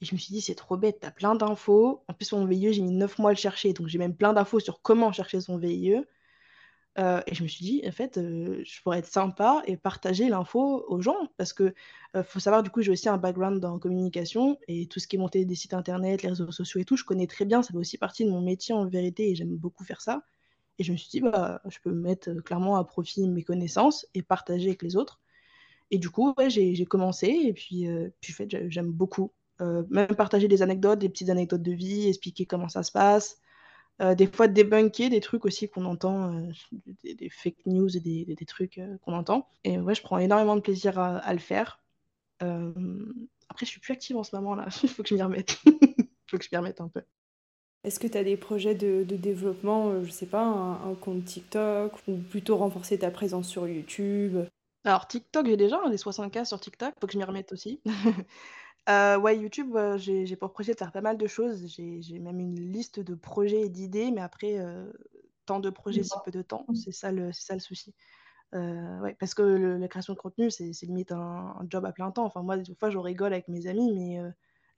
et 0.00 0.06
je 0.06 0.14
me 0.14 0.18
suis 0.20 0.32
dit: 0.34 0.40
«C'est 0.40 0.54
trop 0.56 0.76
bête, 0.78 1.00
tu 1.02 1.10
plein 1.12 1.34
d'infos». 1.36 2.04
En 2.08 2.14
plus, 2.14 2.32
mon 2.32 2.46
VIE, 2.46 2.72
j'ai 2.72 2.82
mis 2.82 2.92
9 2.92 3.18
mois 3.18 3.30
à 3.30 3.32
le 3.34 3.38
chercher, 3.38 3.72
donc 3.74 3.88
j'ai 3.88 3.98
même 3.98 4.16
plein 4.16 4.32
d'infos 4.32 4.60
sur 4.60 4.82
comment 4.82 5.12
chercher 5.12 5.40
son 5.42 5.58
VIE. 5.58 6.06
Et 6.96 7.34
je 7.34 7.42
me 7.44 7.48
suis 7.48 7.64
dit: 7.64 7.82
«En 7.86 7.92
fait, 7.92 8.18
je 8.20 8.82
pourrais 8.82 8.98
être 8.98 9.06
sympa 9.06 9.62
et 9.66 9.76
partager 9.76 10.28
l'info 10.28 10.84
aux 10.88 11.00
gens». 11.00 11.28
Parce 11.36 11.52
que, 11.52 11.74
heu, 12.16 12.22
faut 12.24 12.40
savoir, 12.40 12.62
du 12.64 12.70
coup, 12.70 12.82
j'ai 12.82 12.90
aussi 12.90 13.08
un 13.08 13.18
background 13.18 13.60
dans 13.60 13.78
communication 13.78 14.58
et 14.66 14.86
tout 14.88 14.98
ce 14.98 15.06
qui 15.06 15.14
est 15.16 15.18
monter 15.18 15.44
des 15.44 15.54
sites 15.54 15.74
internet, 15.74 16.22
les 16.24 16.30
réseaux 16.30 16.50
sociaux 16.50 16.80
et 16.80 16.84
tout, 16.84 16.96
je 16.96 17.04
connais 17.04 17.26
très 17.28 17.44
bien. 17.44 17.62
Ça 17.62 17.70
fait 17.72 17.78
aussi 17.78 17.98
partie 17.98 18.24
de 18.24 18.30
mon 18.30 18.40
métier 18.40 18.74
en 18.74 18.86
vérité 18.88 19.30
et 19.30 19.34
j'aime 19.36 19.56
beaucoup 19.56 19.84
faire 19.84 20.00
ça 20.00 20.22
et 20.78 20.84
je 20.84 20.92
me 20.92 20.96
suis 20.98 21.10
dit: 21.10 21.20
«Bah, 21.20 21.62
je 21.70 21.78
peux 21.82 21.92
mettre, 21.92 22.32
clairement 22.42 22.76
à 22.78 22.84
profit 22.84 23.28
mes 23.28 23.44
connaissances 23.44 24.06
et 24.14 24.22
partager 24.22 24.68
avec 24.68 24.82
les 24.82 24.96
autres» 24.96 25.20
et 25.90 25.98
du 25.98 26.10
coup, 26.10 26.34
j'ai 26.48 26.84
commencé 26.86 27.28
et 27.28 27.52
puis, 27.54 27.86
puis 28.20 28.32
en 28.32 28.36
fait, 28.36 28.50
j'ai 28.50 28.70
j'aime 28.70 28.90
beaucoup, 28.92 29.32
même 29.60 30.08
partager 30.16 30.48
des 30.48 30.62
anecdotes, 30.62 30.98
des 31.00 31.08
petites 31.08 31.30
anecdotes 31.30 31.62
de 31.62 31.72
vie, 31.72 32.08
expliquer 32.08 32.46
comment 32.46 32.68
ça 32.68 32.82
se 32.82 32.92
passe, 32.92 33.38
Heu, 34.00 34.14
des 34.14 34.26
fois 34.26 34.48
débunker 34.48 35.10
des 35.10 35.20
trucs 35.20 35.44
aussi 35.44 35.68
qu'on 35.68 35.84
entend, 35.84 36.32
heu, 36.32 36.48
des 37.02 37.14
des 37.14 37.30
fake 37.30 37.66
news 37.66 37.96
et 37.96 38.00
des 38.00 38.24
des 38.24 38.34
des 38.34 38.46
trucs, 38.46 38.78
heu, 38.78 38.98
qu'on 39.02 39.12
entend 39.14 39.48
et 39.64 39.78
ouais, 39.78 39.94
je 39.94 40.02
prends 40.02 40.18
énormément 40.18 40.56
de 40.56 40.60
plaisir 40.60 40.98
à 40.98 41.18
à 41.18 41.32
le 41.32 41.40
faire. 41.40 41.80
Après 42.40 43.66
je 43.66 43.70
suis 43.70 43.80
plus 43.80 43.92
active 43.92 44.16
en 44.16 44.24
ce 44.24 44.34
moment 44.36 44.54
là, 44.54 44.68
il 44.82 44.88
faut 44.88 45.02
que 45.02 45.08
je 45.08 45.14
m'y 45.14 45.22
remette. 45.22 45.58
Il 45.66 46.32
Faut 46.32 46.38
que 46.38 46.44
je 46.44 46.50
m'y 46.52 46.58
remette 46.58 46.82
un 46.82 46.88
peu. 46.88 47.00
Est-ce 47.84 47.98
que 47.98 48.06
tu 48.06 48.18
as 48.18 48.24
des 48.24 48.36
projets 48.36 48.74
de, 48.74 49.02
développement, 49.04 49.88
euh, 49.88 50.04
je 50.04 50.10
sais 50.10 50.26
pas, 50.26 50.42
un, 50.44 50.94
compte 50.94 51.24
TikTok 51.24 51.92
ou 52.06 52.16
plutôt 52.16 52.56
renforcer 52.56 52.98
ta 52.98 53.10
présence 53.10 53.48
sur 53.48 53.66
YouTube? 53.66 54.36
Alors 54.84 55.06
TikTok, 55.06 55.46
j'ai 55.46 55.56
déjà 55.56 55.80
des 55.88 55.96
60K 55.96 56.44
sur 56.44 56.60
TikTok, 56.60 56.92
faut 57.00 57.06
que 57.06 57.12
je 57.12 57.18
m'y 57.18 57.24
remette 57.24 57.52
aussi. 57.52 57.80
Euh, 58.88 59.18
ouais, 59.18 59.36
YouTube, 59.36 59.76
j'ai 59.96 60.36
pour 60.36 60.52
projet 60.52 60.72
de 60.72 60.78
faire 60.78 60.92
pas 60.92 61.00
mal 61.00 61.18
de 61.18 61.26
choses. 61.26 61.66
J'ai 61.66 62.18
même 62.18 62.40
une 62.40 62.72
liste 62.72 63.00
de 63.00 63.14
projets 63.14 63.62
et 63.62 63.68
d'idées, 63.68 64.10
mais 64.10 64.20
après, 64.20 64.58
tant 65.46 65.60
de 65.60 65.70
projets, 65.70 66.02
si 66.02 66.14
peu 66.24 66.30
de 66.30 66.42
temps, 66.42 66.66
c'est 66.74 66.92
ça 66.92 67.12
le, 67.12 67.32
ça 67.32 67.54
le 67.54 67.60
souci. 67.60 67.94
ouais, 68.54 69.14
parce 69.18 69.34
que 69.34 69.42
la 69.42 69.88
création 69.88 70.14
de 70.14 70.18
contenu, 70.18 70.50
c'est 70.50 70.72
limite 70.82 71.12
un, 71.12 71.18
un, 71.18 71.66
job 71.68 71.84
à 71.84 71.92
plein 71.92 72.10
temps. 72.10 72.24
Enfin, 72.24 72.42
moi, 72.42 72.56
des 72.56 72.74
fois, 72.74 72.90
je 72.90 72.98
rigole 72.98 73.32
avec 73.32 73.48
mes 73.48 73.66
amis, 73.66 73.92
mais 73.92 74.20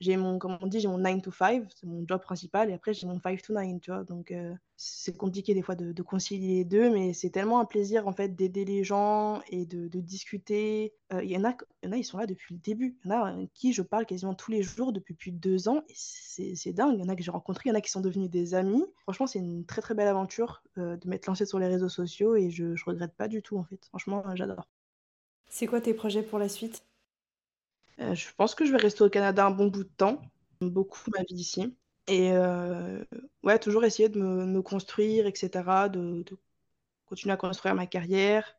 j'ai 0.01 0.17
mon, 0.17 0.39
comme 0.39 0.57
on 0.61 0.67
dit, 0.67 0.81
j'ai 0.81 0.89
mon 0.89 0.99
9 0.99 1.21
to 1.21 1.31
5, 1.31 1.69
c'est 1.75 1.87
mon 1.87 2.05
job 2.07 2.23
principal, 2.23 2.71
et 2.71 2.73
après 2.73 2.95
j'ai 2.95 3.07
mon 3.07 3.21
5 3.21 3.43
to 3.43 3.53
9, 3.53 3.81
tu 3.81 3.91
vois. 3.91 4.03
Donc 4.05 4.31
euh, 4.31 4.55
c'est 4.77 5.15
compliqué 5.17 5.53
des 5.53 5.61
fois 5.61 5.75
de, 5.75 6.03
concilier 6.03 6.57
les 6.57 6.65
deux, 6.65 6.91
mais 6.91 7.13
c'est 7.13 7.29
tellement 7.29 7.61
un 7.61 7.67
plaisir 7.67 8.09
en 8.09 8.13
fait 8.13 8.35
d'aider 8.35 8.65
les 8.65 8.83
gens 8.83 9.43
et 9.51 9.67
de, 9.67 9.89
discuter. 10.01 10.95
Euh, 11.13 11.23
il 11.23 11.31
y, 11.31 11.37
en 11.37 11.45
a, 11.45 11.51
y 11.85 11.99
ils 11.99 12.05
sont 12.05 12.17
là 12.17 12.27
depuis 12.27 12.55
le 12.55 12.61
début. 12.61 12.97
Il 13.05 13.11
y 13.11 13.15
en 13.15 13.25
a 13.25 13.33
euh, 13.33 13.47
qui 13.53 13.75
je 13.75 13.83
parle 13.83 14.07
quasiment 14.07 14.35
tous 14.35 14.51
les 14.51 14.63
jours 14.63 14.93
depuis 14.93 15.13
plus 15.13 15.33
de 15.33 15.39
deux 15.39 15.69
ans, 15.69 15.83
et 15.89 15.95
c'est 15.95 16.73
dingue. 16.73 16.95
Il 16.95 17.01
y 17.01 17.05
en 17.05 17.09
a 17.11 17.17
que 17.17 17.23
j'ai 17.23 17.31
rencontrés, 17.31 17.65
il 17.67 17.69
y 17.69 17.73
en 17.73 17.79
a 17.79 17.83
qui 17.83 17.91
sont 17.91 18.01
devenus 18.01 18.31
des 18.31 18.55
amis. 18.55 18.85
Franchement, 19.03 19.27
c'est 19.27 19.39
une 19.39 19.67
très 19.67 19.83
très 19.83 19.95
belle 19.95 20.09
aventure 20.09 20.63
de 20.77 20.99
m'être 21.05 21.27
lancée 21.27 21.45
sur 21.45 21.59
les 21.59 21.67
réseaux 21.67 21.91
sociaux, 21.91 22.37
et 22.37 22.51
je, 22.51 22.75
je 22.75 22.85
regrette 22.87 23.15
pas 23.15 23.29
du 23.29 23.43
tout 23.43 23.59
en 23.59 23.65
fait. 23.65 23.85
Franchement, 23.87 24.25
j'adore. 24.35 24.67
C'est 25.51 25.67
quoi 25.67 25.81
tes 25.81 25.93
projets 25.93 26.23
pour 26.23 26.39
la 26.39 26.49
suite? 26.49 26.85
Euh, 28.01 28.15
je 28.15 28.29
pense 28.37 28.55
que 28.55 28.65
je 28.65 28.73
vais 28.73 28.79
rester 28.79 29.03
au 29.03 29.11
Canada 29.11 29.47
un 29.47 29.51
bon 29.51 29.69
bout 29.69 29.85
de 29.85 29.89
temps. 29.89 30.23
Beaucoup 30.61 31.11
ma 31.15 31.23
vie 31.23 31.35
ici. 31.35 31.77
Et 32.07 32.33
euh, 32.33 33.05
ouais, 33.43 33.59
toujours 33.59 33.85
essayer 33.85 34.09
de 34.09 34.19
me, 34.19 34.63
construire, 34.63 35.27
etc., 35.27 35.89
de, 35.93 36.25
continuer 37.07 37.33
à 37.35 37.37
construire 37.37 37.75
ma 37.75 37.87
carrière. 37.87 38.57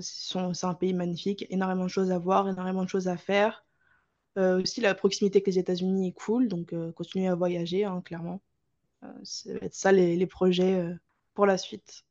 C'est 0.00 0.64
un 0.64 0.74
pays 0.74 0.92
magnifique, 0.92 1.46
énormément 1.50 1.84
de 1.84 1.88
choses 1.88 2.10
à 2.10 2.18
voir, 2.18 2.48
énormément 2.48 2.82
de 2.82 2.88
choses 2.88 3.06
à 3.06 3.16
faire. 3.16 3.64
Euh, 4.38 4.60
aussi, 4.60 4.80
la 4.80 4.94
proximité 4.94 5.36
avec 5.36 5.46
les 5.46 5.58
États-Unis 5.58 6.08
est 6.08 6.12
cool, 6.12 6.48
donc 6.48 6.74
continuer 6.94 7.28
à 7.28 7.36
voyager, 7.36 7.84
hein, 7.84 8.02
clairement. 8.04 8.40
ça 9.22 9.52
va 9.52 9.66
être 9.66 9.74
ça 9.74 9.92
les, 9.92 10.26
projets 10.26 10.84
pour 11.34 11.46
la 11.46 11.58
suite. 11.58 12.02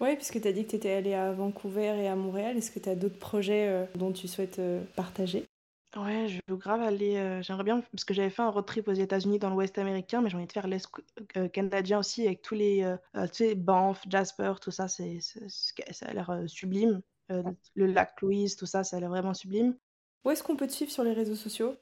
Oui, 0.00 0.16
puisque 0.16 0.40
tu 0.40 0.48
as 0.48 0.52
dit 0.52 0.64
que 0.64 0.70
tu 0.70 0.76
étais 0.76 0.92
allé 0.92 1.12
à 1.12 1.32
Vancouver 1.32 1.98
et 1.98 2.08
à 2.08 2.16
Montréal. 2.16 2.56
Est-ce 2.56 2.70
que 2.70 2.78
tu 2.78 2.88
as 2.88 2.94
d'autres 2.94 3.18
projets 3.18 3.86
dont 3.96 4.12
tu 4.12 4.28
souhaites 4.28 4.60
partager? 4.94 5.46
Ouais, 5.94 6.28
je 6.28 6.40
veux 6.48 6.56
grave 6.56 6.82
aller. 6.82 7.16
Euh, 7.16 7.42
j'aimerais 7.42 7.64
bien, 7.64 7.80
parce 7.80 8.04
que 8.04 8.12
j'avais 8.12 8.28
fait 8.28 8.42
un 8.42 8.50
road 8.50 8.66
trip 8.66 8.88
aux 8.88 8.92
États-Unis 8.92 9.38
dans 9.38 9.50
l'Ouest 9.50 9.78
américain, 9.78 10.20
mais 10.20 10.28
j'ai 10.28 10.36
envie 10.36 10.46
de 10.46 10.52
faire 10.52 10.66
l'Est 10.66 10.90
euh, 11.36 11.48
canadien 11.48 12.00
aussi, 12.00 12.26
avec 12.26 12.42
tous 12.42 12.54
les, 12.54 12.82
euh, 12.82 12.96
tu 13.28 13.44
sais, 13.44 13.54
Banff, 13.54 14.02
Jasper, 14.08 14.54
tout 14.60 14.70
ça, 14.70 14.88
c'est, 14.88 15.20
ça 15.20 16.06
a 16.06 16.12
l'air 16.12 16.42
sublime. 16.46 17.00
le 17.28 17.86
lac 17.86 18.20
Louise, 18.20 18.56
tout 18.56 18.66
ça, 18.66 18.84
ça 18.84 18.96
a 18.96 19.00
l'air 19.00 19.08
vraiment 19.08 19.32
sublime. 19.32 19.76
Où 20.24 20.30
est-ce 20.30 20.42
qu'on 20.42 20.56
peut 20.56 20.66
te 20.66 20.72
suivre 20.72 20.90
sur 20.90 21.04
les 21.04 21.12
réseaux 21.12 21.36
sociaux? 21.36 21.76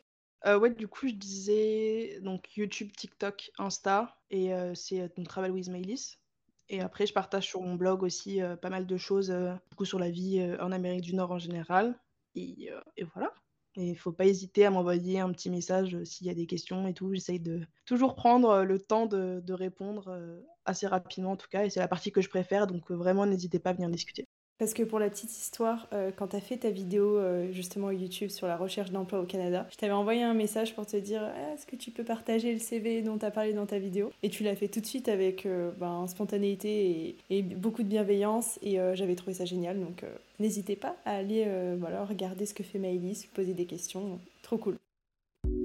Ouais, 0.44 0.70
du 0.70 0.86
coup, 0.86 1.08
je 1.08 1.14
disais 1.14 2.20
donc 2.20 2.56
YouTube, 2.56 2.92
TikTok, 2.92 3.50
Insta, 3.58 4.20
et 4.30 4.52
c'est 4.74 5.10
Travel 5.24 5.50
with 5.50 5.68
Maylis. 5.68 6.18
Et 6.68 6.80
après, 6.80 7.06
je 7.06 7.12
partage 7.12 7.46
sur 7.46 7.62
mon 7.62 7.74
blog 7.74 8.02
aussi 8.02 8.40
pas 8.62 8.70
mal 8.70 8.86
de 8.86 8.96
choses, 8.96 9.34
beaucoup 9.70 9.86
sur 9.86 9.98
la 9.98 10.10
vie 10.10 10.40
en 10.60 10.70
Amérique 10.70 11.00
du 11.02 11.14
Nord 11.14 11.32
en 11.32 11.38
général. 11.38 11.98
Et, 12.36 12.70
et 12.96 13.04
voilà. 13.14 13.32
Et 13.76 13.88
il 13.90 13.96
faut 13.96 14.12
pas 14.12 14.26
hésiter 14.26 14.64
à 14.66 14.70
m'envoyer 14.70 15.20
un 15.20 15.32
petit 15.32 15.50
message 15.50 15.96
euh, 15.96 16.04
s'il 16.04 16.26
y 16.26 16.30
a 16.30 16.34
des 16.34 16.46
questions 16.46 16.86
et 16.86 16.94
tout. 16.94 17.12
J'essaye 17.12 17.40
de 17.40 17.60
toujours 17.84 18.14
prendre 18.14 18.50
euh, 18.50 18.64
le 18.64 18.78
temps 18.78 19.06
de, 19.06 19.40
de, 19.44 19.52
répondre 19.52 20.08
euh, 20.08 20.40
assez 20.64 20.86
rapidement 20.86 21.32
en 21.32 21.36
tout 21.36 21.48
cas. 21.48 21.64
Et 21.64 21.70
c'est 21.70 21.80
la 21.80 21.88
partie 21.88 22.12
que 22.12 22.20
je 22.20 22.28
préfère, 22.28 22.66
donc 22.66 22.90
vraiment 22.90 23.26
n'hésitez 23.26 23.58
pas 23.58 23.70
à 23.70 23.72
venir 23.72 23.90
discuter. 23.90 24.28
Parce 24.58 24.72
que 24.72 24.84
pour 24.84 25.00
la 25.00 25.10
petite 25.10 25.36
histoire, 25.36 25.88
euh, 25.92 26.12
quand 26.16 26.28
tu 26.28 26.36
as 26.36 26.40
fait 26.40 26.58
ta 26.58 26.70
vidéo 26.70 27.18
euh, 27.18 27.50
justement 27.50 27.90
YouTube 27.90 28.30
sur 28.30 28.46
la 28.46 28.56
recherche 28.56 28.92
d'emploi 28.92 29.20
au 29.20 29.24
Canada, 29.24 29.66
je 29.70 29.76
t'avais 29.76 29.92
envoyé 29.92 30.22
un 30.22 30.34
message 30.34 30.76
pour 30.76 30.86
te 30.86 30.96
dire 30.96 31.22
ah, 31.24 31.54
est-ce 31.54 31.66
que 31.66 31.74
tu 31.74 31.90
peux 31.90 32.04
partager 32.04 32.52
le 32.52 32.60
CV 32.60 33.02
dont 33.02 33.18
tu 33.18 33.24
as 33.24 33.32
parlé 33.32 33.52
dans 33.52 33.66
ta 33.66 33.80
vidéo? 33.80 34.12
Et 34.22 34.30
tu 34.30 34.44
l'as 34.44 34.54
fait 34.54 34.68
tout 34.68 34.80
de 34.80 34.86
suite 34.86 35.08
avec 35.08 35.44
euh, 35.44 35.72
ben, 35.80 36.06
spontanéité 36.06 37.16
et, 37.30 37.42
beaucoup 37.42 37.82
de 37.82 37.88
bienveillance 37.88 38.58
et 38.62 38.78
j'avais 38.94 39.14
trouvé 39.16 39.34
ça 39.34 39.44
génial. 39.44 39.80
Donc 39.80 40.04
n'hésitez 40.38 40.76
pas 40.76 40.96
à 41.04 41.16
aller 41.16 41.46
voilà, 41.78 42.04
regarder 42.04 42.46
ce 42.46 42.54
que 42.54 42.62
fait 42.62 42.78
Maëlys, 42.78 43.26
poser 43.34 43.54
des 43.54 43.64
questions. 43.64 44.18
Trop 44.42 44.58
cool. 44.58 44.76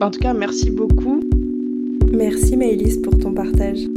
En 0.01 0.11
tout 0.11 0.19
cas, 0.19 0.33
merci 0.33 0.71
beaucoup. 0.71 1.21
Merci 2.11 2.57
Maëlys 2.57 3.01
pour 3.01 3.17
ton 3.17 3.33
partage. 3.33 3.88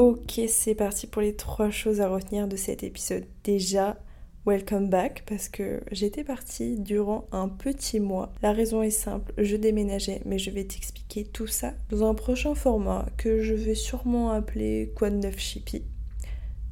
Ok, 0.00 0.40
c'est 0.48 0.74
parti 0.74 1.06
pour 1.06 1.20
les 1.20 1.36
trois 1.36 1.68
choses 1.68 2.00
à 2.00 2.08
retenir 2.08 2.48
de 2.48 2.56
cet 2.56 2.82
épisode. 2.82 3.26
Déjà, 3.44 3.98
welcome 4.46 4.88
back 4.88 5.24
parce 5.26 5.50
que 5.50 5.82
j'étais 5.92 6.24
partie 6.24 6.78
durant 6.78 7.28
un 7.32 7.50
petit 7.50 8.00
mois. 8.00 8.32
La 8.40 8.52
raison 8.52 8.80
est 8.80 8.88
simple, 8.88 9.34
je 9.36 9.56
déménageais, 9.56 10.22
mais 10.24 10.38
je 10.38 10.50
vais 10.50 10.64
t'expliquer 10.64 11.24
tout 11.24 11.48
ça 11.48 11.74
dans 11.90 12.08
un 12.08 12.14
prochain 12.14 12.54
format 12.54 13.10
que 13.18 13.42
je 13.42 13.52
vais 13.52 13.74
sûrement 13.74 14.30
appeler 14.30 14.90
Quoi 14.96 15.10
de 15.10 15.16
neuf 15.16 15.38
Chippy. 15.38 15.82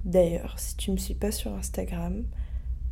D'ailleurs, 0.06 0.58
si 0.58 0.78
tu 0.78 0.90
me 0.90 0.96
suis 0.96 1.12
pas 1.12 1.30
sur 1.30 1.52
Instagram, 1.52 2.24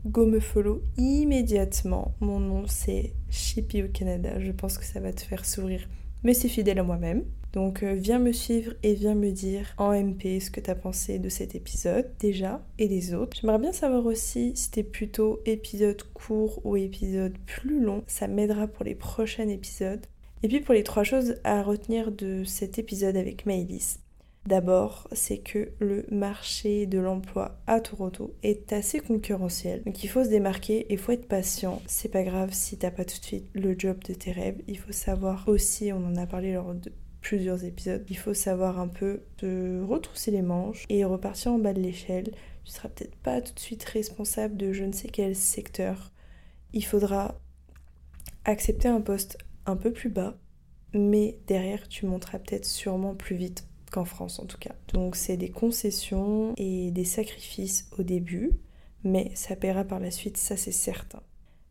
go 0.05 0.27
me 0.27 0.41
follow 0.41 0.83
immédiatement. 0.99 2.15
Mon 2.21 2.41
nom 2.41 2.65
c'est 2.67 3.15
Chippy 3.31 3.85
au 3.85 3.89
Canada. 3.89 4.39
Je 4.39 4.53
pense 4.53 4.77
que 4.77 4.85
ça 4.85 5.01
va 5.01 5.15
te 5.15 5.23
faire 5.23 5.47
sourire, 5.47 5.89
mais 6.25 6.35
c'est 6.35 6.51
fidèle 6.51 6.79
à 6.79 6.83
moi-même. 6.83 7.25
Donc 7.57 7.83
euh, 7.83 7.95
viens 7.95 8.19
me 8.19 8.33
suivre 8.33 8.75
et 8.83 8.93
viens 8.93 9.15
me 9.15 9.31
dire 9.31 9.73
en 9.79 9.91
MP 9.99 10.41
ce 10.41 10.51
que 10.51 10.61
tu 10.61 10.71
as 10.71 10.75
pensé 10.75 11.19
de 11.19 11.31
cet 11.31 11.55
épisode 11.55 12.07
déjà 12.21 12.63
et 12.79 12.87
des 12.87 13.15
autres. 13.15 13.39
J'aimerais 13.41 13.59
bien 13.59 13.73
savoir 13.73 14.05
aussi 14.05 14.53
si 14.55 14.71
t'es 14.71 14.83
plutôt 14.83 15.41
épisode 15.47 16.03
court 16.13 16.61
ou 16.65 16.77
épisode 16.77 17.39
plus 17.47 17.81
long. 17.81 18.05
Ça 18.09 18.29
m'aidera 18.29 18.67
pour 18.67 18.85
les 18.85 18.95
prochains 18.95 19.49
épisodes. 19.49 20.05
Et 20.43 20.49
puis 20.49 20.61
pour 20.61 20.75
les 20.75 20.83
trois 20.83 21.03
choses 21.03 21.37
à 21.45 21.63
retenir 21.63 22.13
de 22.13 22.45
cet 22.45 22.79
épisode 22.79 23.17
avec 23.17 23.47
Maëlys. 23.47 24.01
D'abord, 24.45 25.09
c'est 25.13 25.39
que 25.39 25.71
le 25.79 26.05
marché 26.11 26.85
de 26.85 26.99
l'emploi 26.99 27.59
à 27.67 27.81
Toronto 27.81 28.35
est 28.43 28.75
assez 28.75 29.01
concurrentiel. 29.01 29.83
Donc 29.85 30.05
il 30.05 30.09
faut 30.09 30.25
se 30.25 30.29
démarquer 30.29 30.81
et 30.81 30.93
il 30.93 30.99
faut 30.99 31.13
être 31.13 31.27
patient. 31.27 31.81
C'est 31.87 32.11
pas 32.11 32.23
grave 32.23 32.51
si 32.53 32.77
t'as 32.77 32.91
pas 32.91 33.07
tout 33.07 33.19
de 33.19 33.25
suite 33.25 33.49
le 33.55 33.75
job 33.79 33.97
de 34.05 34.13
tes 34.13 34.33
rêves. 34.33 34.61
Il 34.69 34.79
faut 34.79 34.93
savoir 34.93 35.49
aussi, 35.49 35.91
on 35.95 36.05
en 36.05 36.17
a 36.17 36.27
parlé 36.27 36.53
lors 36.53 36.75
de 36.75 36.93
plusieurs 37.27 37.65
épisodes. 37.65 38.05
Il 38.09 38.17
faut 38.17 38.35
savoir 38.35 38.79
un 38.79 38.87
peu 38.87 39.23
te 39.37 39.83
retrousser 39.83 40.31
les 40.31 40.43
manches 40.43 40.85
et 40.89 41.05
repartir 41.05 41.51
en 41.51 41.59
bas 41.59 41.73
de 41.73 41.81
l'échelle. 41.81 42.31
Tu 42.65 42.71
seras 42.71 42.89
peut-être 42.89 43.17
pas 43.17 43.41
tout 43.41 43.53
de 43.53 43.59
suite 43.59 43.83
responsable 43.83 44.57
de 44.57 44.73
je 44.73 44.85
ne 44.85 44.93
sais 44.93 45.09
quel 45.09 45.35
secteur. 45.35 46.13
Il 46.73 46.85
faudra 46.85 47.35
accepter 48.45 48.87
un 48.87 49.01
poste 49.01 49.39
un 49.67 49.75
peu 49.75 49.93
plus 49.93 50.09
bas, 50.09 50.37
mais 50.95 51.37
derrière 51.49 51.89
tu 51.89 52.07
monteras 52.07 52.39
peut-être 52.39 52.65
sûrement 52.65 53.17
plus 53.17 53.35
vite 53.35 53.67
qu'en 53.91 54.05
France 54.05 54.39
en 54.39 54.47
tout 54.47 54.59
cas. 54.59 54.77
Donc 54.95 55.17
c'est 55.17 55.37
des 55.37 55.51
concessions 55.51 56.55
et 56.57 56.93
des 56.93 57.05
sacrifices 57.05 57.91
au 57.99 58.05
début, 58.05 58.53
mais 59.03 59.33
ça 59.35 59.57
paiera 59.57 59.83
par 59.83 59.99
la 59.99 60.13
suite, 60.13 60.37
ça 60.37 60.57
c'est 60.57 60.71
certain. 60.71 61.23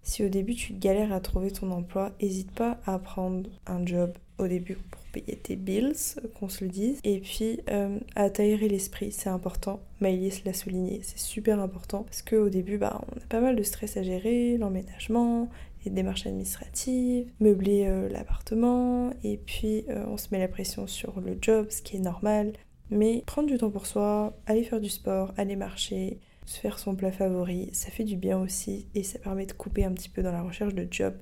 Si 0.01 0.21
au 0.21 0.27
début 0.27 0.55
tu 0.55 0.73
galères 0.73 1.13
à 1.13 1.21
trouver 1.21 1.51
ton 1.51 1.71
emploi, 1.71 2.11
n'hésite 2.21 2.51
pas 2.51 2.81
à 2.85 2.99
prendre 2.99 3.49
un 3.67 3.85
job 3.85 4.11
au 4.37 4.47
début 4.47 4.75
pour 4.75 5.01
payer 5.13 5.37
tes 5.37 5.55
bills, 5.55 6.15
qu'on 6.39 6.49
se 6.49 6.63
le 6.63 6.69
dise. 6.69 6.99
Et 7.03 7.19
puis, 7.19 7.59
euh, 7.69 7.99
à 8.15 8.27
l'esprit, 8.27 9.11
c'est 9.11 9.29
important. 9.29 9.79
Maëlys 10.01 10.43
l'a 10.45 10.53
souligné, 10.53 10.99
c'est 11.03 11.19
super 11.19 11.59
important. 11.59 12.03
Parce 12.03 12.21
qu'au 12.21 12.49
début, 12.49 12.77
bah, 12.77 13.01
on 13.11 13.17
a 13.17 13.27
pas 13.29 13.39
mal 13.39 13.55
de 13.55 13.63
stress 13.63 13.97
à 13.97 14.03
gérer, 14.03 14.57
l'emménagement, 14.57 15.49
les 15.85 15.91
démarches 15.91 16.25
administratives, 16.25 17.27
meubler 17.39 17.85
euh, 17.87 18.09
l'appartement, 18.09 19.11
et 19.23 19.37
puis 19.37 19.85
euh, 19.89 20.03
on 20.07 20.17
se 20.17 20.27
met 20.31 20.39
la 20.39 20.47
pression 20.47 20.87
sur 20.87 21.21
le 21.21 21.37
job, 21.41 21.67
ce 21.69 21.81
qui 21.81 21.97
est 21.97 21.99
normal. 21.99 22.53
Mais 22.89 23.23
prendre 23.25 23.47
du 23.47 23.57
temps 23.57 23.71
pour 23.71 23.87
soi, 23.87 24.37
aller 24.45 24.63
faire 24.63 24.79
du 24.79 24.89
sport, 24.89 25.33
aller 25.37 25.55
marcher, 25.55 26.19
se 26.45 26.59
faire 26.59 26.77
son 26.77 26.95
plat 26.95 27.11
favori, 27.11 27.69
ça 27.73 27.89
fait 27.89 28.03
du 28.03 28.15
bien 28.15 28.39
aussi 28.39 28.87
et 28.93 29.03
ça 29.03 29.17
permet 29.17 29.45
de 29.47 29.53
couper 29.53 29.83
un 29.83 29.91
petit 29.91 30.09
peu 30.09 30.21
dans 30.21 30.31
la 30.31 30.43
recherche 30.43 30.75
de 30.75 30.87
job 30.89 31.15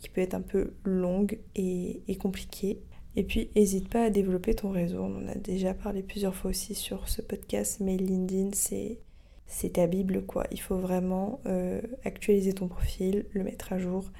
qui 0.00 0.08
peut 0.08 0.20
être 0.20 0.34
un 0.34 0.40
peu 0.40 0.72
longue 0.84 1.38
et, 1.54 2.02
compliquée. 2.18 2.80
Et 3.16 3.24
puis, 3.24 3.50
n'hésite 3.54 3.88
pas 3.88 4.04
à 4.04 4.10
développer 4.10 4.54
ton 4.54 4.70
réseau. 4.70 5.00
On 5.02 5.24
en 5.24 5.28
a 5.28 5.34
déjà 5.34 5.74
parlé 5.74 6.02
plusieurs 6.02 6.34
fois 6.34 6.50
aussi 6.50 6.74
sur 6.74 7.08
ce 7.08 7.22
podcast, 7.22 7.80
mais 7.80 7.96
LinkedIn, 7.96 8.50
c'est, 8.54 9.72
ta 9.72 9.86
Bible, 9.86 10.24
quoi. 10.24 10.46
Il 10.52 10.60
faut 10.60 10.78
vraiment 10.78 11.40
euh, 11.46 11.80
actualiser 12.04 12.52
ton 12.54 12.68
profil, 12.68 13.26
le 13.32 13.42
mettre 13.44 13.72
à 13.72 13.78
jour 13.78 14.10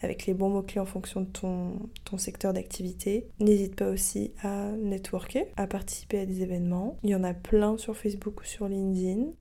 avec 0.00 0.26
les 0.26 0.34
bons 0.34 0.48
mots-clés 0.48 0.80
en 0.80 0.86
fonction 0.86 1.20
de 1.22 1.26
ton, 1.26 1.88
ton 2.04 2.18
secteur 2.18 2.52
d'activité. 2.52 3.28
N'hésite 3.40 3.76
pas 3.76 3.88
aussi 3.90 4.32
à 4.42 4.70
networker, 4.72 5.46
à 5.56 5.66
participer 5.66 6.20
à 6.20 6.26
des 6.26 6.42
événements. 6.42 6.98
Il 7.02 7.10
y 7.10 7.14
en 7.14 7.24
a 7.24 7.34
plein 7.34 7.76
sur 7.76 7.96
Facebook 7.96 8.40
ou 8.40 8.44
sur 8.44 8.68
LinkedIn. 8.68 9.32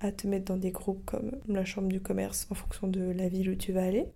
À 0.00 0.12
te 0.12 0.26
mettre 0.26 0.46
dans 0.46 0.56
des 0.56 0.72
groupes 0.72 1.04
comme 1.06 1.30
la 1.48 1.64
chambre 1.64 1.88
du 1.88 2.00
commerce 2.00 2.46
en 2.50 2.54
fonction 2.54 2.88
de 2.88 3.00
la 3.00 3.28
ville 3.28 3.50
où 3.50 3.54
tu 3.54 3.72
vas 3.72 3.84
aller. 3.84 4.06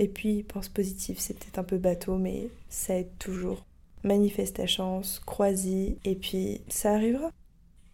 Et 0.00 0.08
puis, 0.08 0.42
pense 0.42 0.68
positif, 0.68 1.18
c'est 1.18 1.38
peut-être 1.38 1.58
un 1.58 1.64
peu 1.64 1.76
bateau, 1.76 2.16
mais 2.16 2.48
ça 2.70 2.96
aide 2.96 3.16
toujours. 3.18 3.64
manifeste 4.02 4.56
ta 4.56 4.66
chance, 4.66 5.20
crois-y, 5.26 5.98
et 6.06 6.14
puis 6.14 6.62
ça 6.68 6.94
arrivera. 6.94 7.30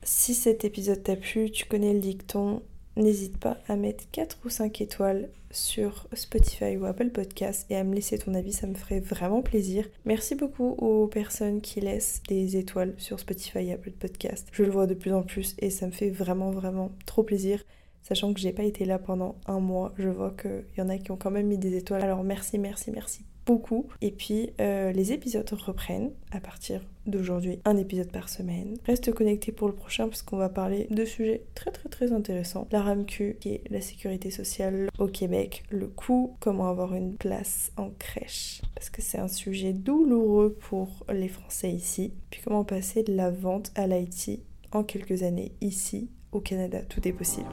Si 0.04 0.34
cet 0.34 0.64
épisode 0.64 1.02
t'a 1.02 1.16
plu, 1.16 1.50
tu 1.50 1.64
connais 1.64 1.92
le 1.92 1.98
dicton, 1.98 2.62
n'hésite 2.96 3.38
pas 3.38 3.58
à 3.66 3.74
mettre 3.74 4.04
4 4.12 4.38
ou 4.44 4.48
5 4.48 4.80
étoiles 4.80 5.28
sur 5.50 6.06
Spotify 6.12 6.76
ou 6.76 6.84
Apple 6.84 7.10
Podcast 7.10 7.66
et 7.70 7.76
à 7.76 7.82
me 7.82 7.92
laisser 7.92 8.18
ton 8.18 8.34
avis, 8.34 8.52
ça 8.52 8.68
me 8.68 8.74
ferait 8.74 9.00
vraiment 9.00 9.42
plaisir. 9.42 9.88
Merci 10.04 10.36
beaucoup 10.36 10.76
aux 10.78 11.08
personnes 11.08 11.60
qui 11.60 11.80
laissent 11.80 12.22
des 12.28 12.56
étoiles 12.56 12.94
sur 12.98 13.18
Spotify 13.18 13.58
et 13.58 13.72
Apple 13.72 13.90
Podcast. 13.90 14.46
Je 14.52 14.62
le 14.62 14.70
vois 14.70 14.86
de 14.86 14.94
plus 14.94 15.12
en 15.12 15.22
plus 15.22 15.56
et 15.58 15.70
ça 15.70 15.86
me 15.86 15.92
fait 15.92 16.10
vraiment 16.10 16.52
vraiment 16.52 16.92
trop 17.04 17.24
plaisir. 17.24 17.64
Sachant 18.06 18.32
que 18.32 18.38
j'ai 18.38 18.52
pas 18.52 18.62
été 18.62 18.84
là 18.84 19.00
pendant 19.00 19.34
un 19.46 19.58
mois, 19.58 19.92
je 19.98 20.08
vois 20.08 20.30
qu'il 20.40 20.64
y 20.78 20.80
en 20.80 20.88
a 20.88 20.96
qui 20.96 21.10
ont 21.10 21.16
quand 21.16 21.32
même 21.32 21.48
mis 21.48 21.58
des 21.58 21.76
étoiles. 21.76 22.04
Alors 22.04 22.22
merci, 22.22 22.56
merci, 22.56 22.92
merci 22.92 23.24
beaucoup. 23.46 23.88
Et 24.00 24.12
puis 24.12 24.50
euh, 24.60 24.92
les 24.92 25.12
épisodes 25.12 25.48
reprennent 25.50 26.12
à 26.30 26.38
partir 26.38 26.82
d'aujourd'hui, 27.06 27.58
un 27.64 27.76
épisode 27.76 28.12
par 28.12 28.28
semaine. 28.28 28.76
Reste 28.86 29.12
connecté 29.12 29.50
pour 29.50 29.66
le 29.66 29.74
prochain 29.74 30.06
parce 30.06 30.22
qu'on 30.22 30.36
va 30.36 30.48
parler 30.48 30.86
de 30.90 31.04
sujets 31.04 31.42
très 31.56 31.72
très 31.72 31.88
très 31.88 32.12
intéressants. 32.12 32.68
La 32.70 32.82
RAMQ, 32.82 33.38
qui 33.40 33.48
est 33.48 33.62
la 33.70 33.80
sécurité 33.80 34.30
sociale 34.30 34.88
au 35.00 35.08
Québec, 35.08 35.64
le 35.70 35.88
coût, 35.88 36.36
comment 36.38 36.68
avoir 36.68 36.94
une 36.94 37.16
place 37.16 37.72
en 37.76 37.90
crèche, 37.90 38.62
parce 38.76 38.88
que 38.88 39.02
c'est 39.02 39.18
un 39.18 39.28
sujet 39.28 39.72
douloureux 39.72 40.56
pour 40.60 41.04
les 41.12 41.28
Français 41.28 41.72
ici. 41.72 42.12
Puis 42.30 42.40
comment 42.44 42.62
passer 42.62 43.02
de 43.02 43.16
la 43.16 43.32
vente 43.32 43.72
à 43.74 43.88
l'IT 43.88 44.40
en 44.70 44.84
quelques 44.84 45.24
années 45.24 45.52
ici 45.60 46.08
au 46.30 46.40
Canada. 46.40 46.82
Tout 46.88 47.06
est 47.08 47.12
possible. 47.12 47.48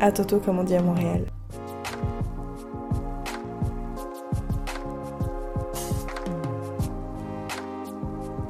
À 0.00 0.12
tantôt, 0.12 0.38
comme 0.38 0.58
on 0.58 0.64
dit 0.64 0.74
à 0.74 0.82
Montréal. 0.82 1.24